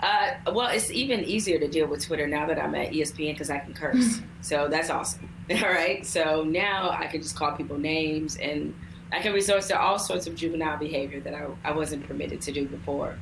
[0.00, 3.50] Uh, well, it's even easier to deal with Twitter now that I'm at ESPN because
[3.50, 4.20] I can curse.
[4.40, 5.28] so that's awesome.
[5.50, 6.04] All right.
[6.04, 8.74] So now I can just call people names and
[9.12, 12.52] I can resort to all sorts of juvenile behavior that I, I wasn't permitted to
[12.52, 13.16] do before.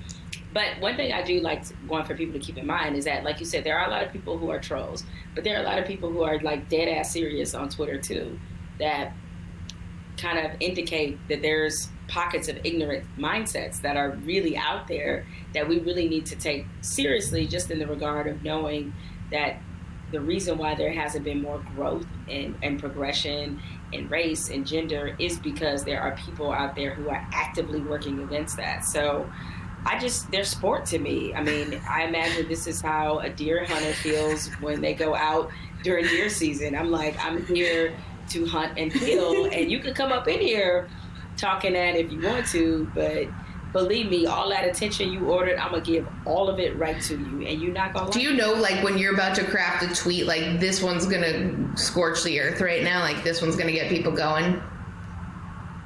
[0.53, 3.25] But one thing I do like going for people to keep in mind is that,
[3.25, 5.61] like you said, there are a lot of people who are trolls, but there are
[5.61, 8.39] a lot of people who are like dead ass serious on Twitter too.
[8.79, 9.13] That
[10.17, 15.69] kind of indicate that there's pockets of ignorant mindsets that are really out there that
[15.69, 18.95] we really need to take seriously, just in the regard of knowing
[19.31, 19.61] that
[20.13, 23.61] the reason why there hasn't been more growth and, and progression
[24.05, 28.57] race and gender is because there are people out there who are actively working against
[28.57, 28.85] that.
[28.85, 29.31] So
[29.85, 31.33] I just, they're sport to me.
[31.35, 35.51] I mean, I imagine this is how a deer hunter feels when they go out
[35.83, 36.75] during deer season.
[36.75, 37.97] I'm like, I'm here
[38.31, 40.89] to hunt and kill, and you can come up in here
[41.37, 43.29] talking that if you want to, but
[43.77, 47.15] believe me, all that attention you ordered, I'm gonna give all of it right to
[47.15, 48.11] you, and you're not gonna.
[48.11, 51.77] Do you know, like, when you're about to craft a tweet, like this one's gonna
[51.77, 54.63] scorch the earth right now, like this one's gonna get people going?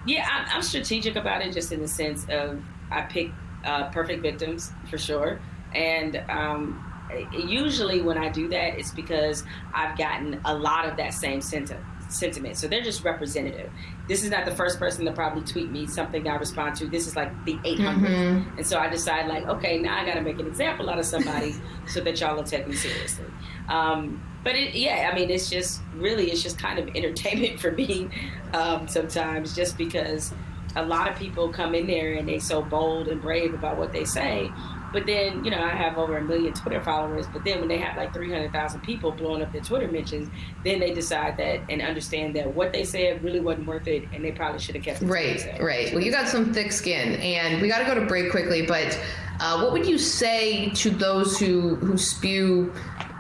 [0.07, 2.63] Yeah, I'm, I'm strategic about it, just in the sense of
[2.93, 3.31] I pick
[3.65, 5.41] uh, perfect victims for sure,
[5.75, 6.85] and um,
[7.33, 9.43] usually when I do that, it's because
[9.75, 12.57] I've gotten a lot of that same sentiment sentiment.
[12.57, 13.71] So they're just representative.
[14.09, 16.87] This is not the first person to probably tweet me something I respond to.
[16.87, 17.79] This is like the 800th.
[17.79, 18.59] Mm-hmm.
[18.59, 21.07] And so I decide like, okay, now I got to make an example out of
[21.07, 21.55] somebody
[21.87, 23.27] so that y'all will take me seriously.
[23.69, 27.73] Um, but it, yeah, I mean, it's just really, it's just kind of entertainment for
[27.73, 28.09] me
[28.53, 30.33] um, sometimes, just because
[30.77, 33.93] a lot of people come in there and they so bold and brave about what
[33.93, 34.51] they say
[34.93, 37.27] but then, you know, I have over a million Twitter followers.
[37.33, 40.29] But then when they have like 300,000 people blowing up their Twitter mentions,
[40.65, 44.25] then they decide that and understand that what they said really wasn't worth it and
[44.25, 45.07] they probably should have kept it.
[45.07, 45.93] Right, right.
[45.93, 47.21] Well, you got some thick skin.
[47.21, 48.67] And we got to go to break quickly.
[48.67, 48.99] But
[49.39, 52.73] uh, what would you say to those who, who spew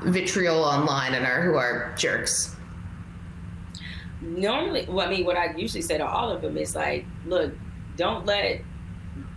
[0.04, 2.56] vitriol online and are who are jerks?
[4.20, 7.52] Normally, well, I mean, what I usually say to all of them is like, look,
[7.96, 8.62] don't let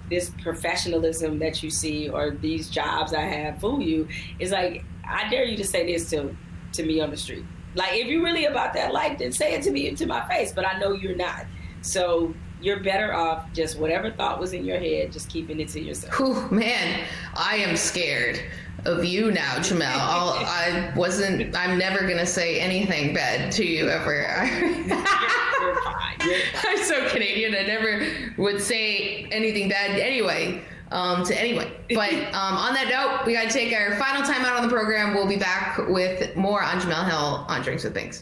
[0.09, 4.07] this professionalism that you see or these jobs I have fool you
[4.39, 6.35] is like I dare you to say this to
[6.73, 7.45] to me on the street.
[7.75, 10.51] Like if you're really about that life, then say it to me to my face.
[10.51, 11.45] But I know you're not.
[11.81, 15.81] So you're better off just whatever thought was in your head, just keeping it to
[15.81, 16.17] yourself.
[16.17, 18.39] Whew, man, I am scared
[18.85, 19.83] of you now, Jemele.
[19.85, 21.55] I'll, I wasn't.
[21.55, 24.13] I'm never gonna say anything bad to you ever.
[24.59, 26.12] you're, you're fine.
[26.67, 27.55] I'm so Canadian.
[27.55, 28.07] I never
[28.37, 30.61] would say anything bad anyway.
[30.91, 31.71] Um, to anyone.
[31.89, 34.69] But um, on that note, we got to take our final time out on the
[34.71, 35.15] program.
[35.15, 38.21] We'll be back with more on Jemele Hill on Drinks with Binks.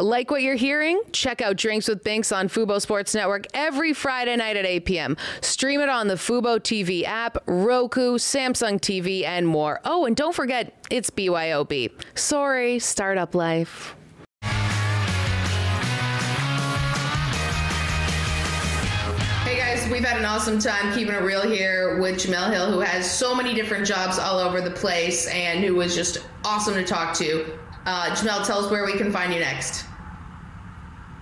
[0.00, 1.02] Like what you're hearing?
[1.12, 5.16] Check out Drinks with Binks on Fubo Sports Network every Friday night at 8 p.m.
[5.40, 9.80] Stream it on the Fubo TV app, Roku, Samsung TV, and more.
[9.84, 11.90] Oh, and don't forget, it's BYOB.
[12.14, 13.96] Sorry, startup life.
[19.42, 22.78] Hey guys, we've had an awesome time keeping it real here with Jemele Hill, who
[22.78, 26.84] has so many different jobs all over the place and who was just awesome to
[26.84, 27.58] talk to.
[27.88, 29.86] Uh, Jemele, tell us where we can find you next.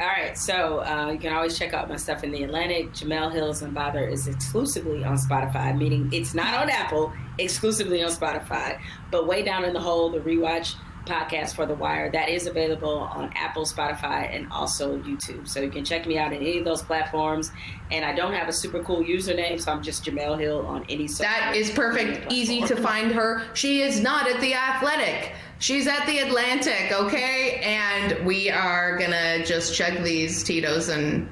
[0.00, 2.92] All right, so uh, you can always check out my stuff in the Atlantic.
[2.92, 8.10] Jemele Hill is Unbothered is exclusively on Spotify, meaning it's not on Apple, exclusively on
[8.10, 8.80] Spotify.
[9.12, 12.98] But way down in the hole, the rewatch podcast for The Wire that is available
[12.98, 15.46] on Apple, Spotify, and also YouTube.
[15.46, 17.52] So you can check me out in any of those platforms.
[17.92, 21.06] And I don't have a super cool username, so I'm just Jemele Hill on any.
[21.06, 22.32] That is perfect.
[22.32, 23.44] Easy to find her.
[23.54, 25.32] She is not at the Athletic.
[25.59, 27.61] She's at the Atlantic, okay?
[27.62, 31.28] And we are gonna just chug these Tito's and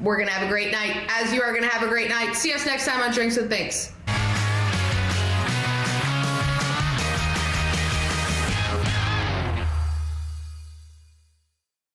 [0.00, 2.34] we're gonna have a great night, as you are gonna have a great night.
[2.34, 3.92] See us next time on Drinks with Binks.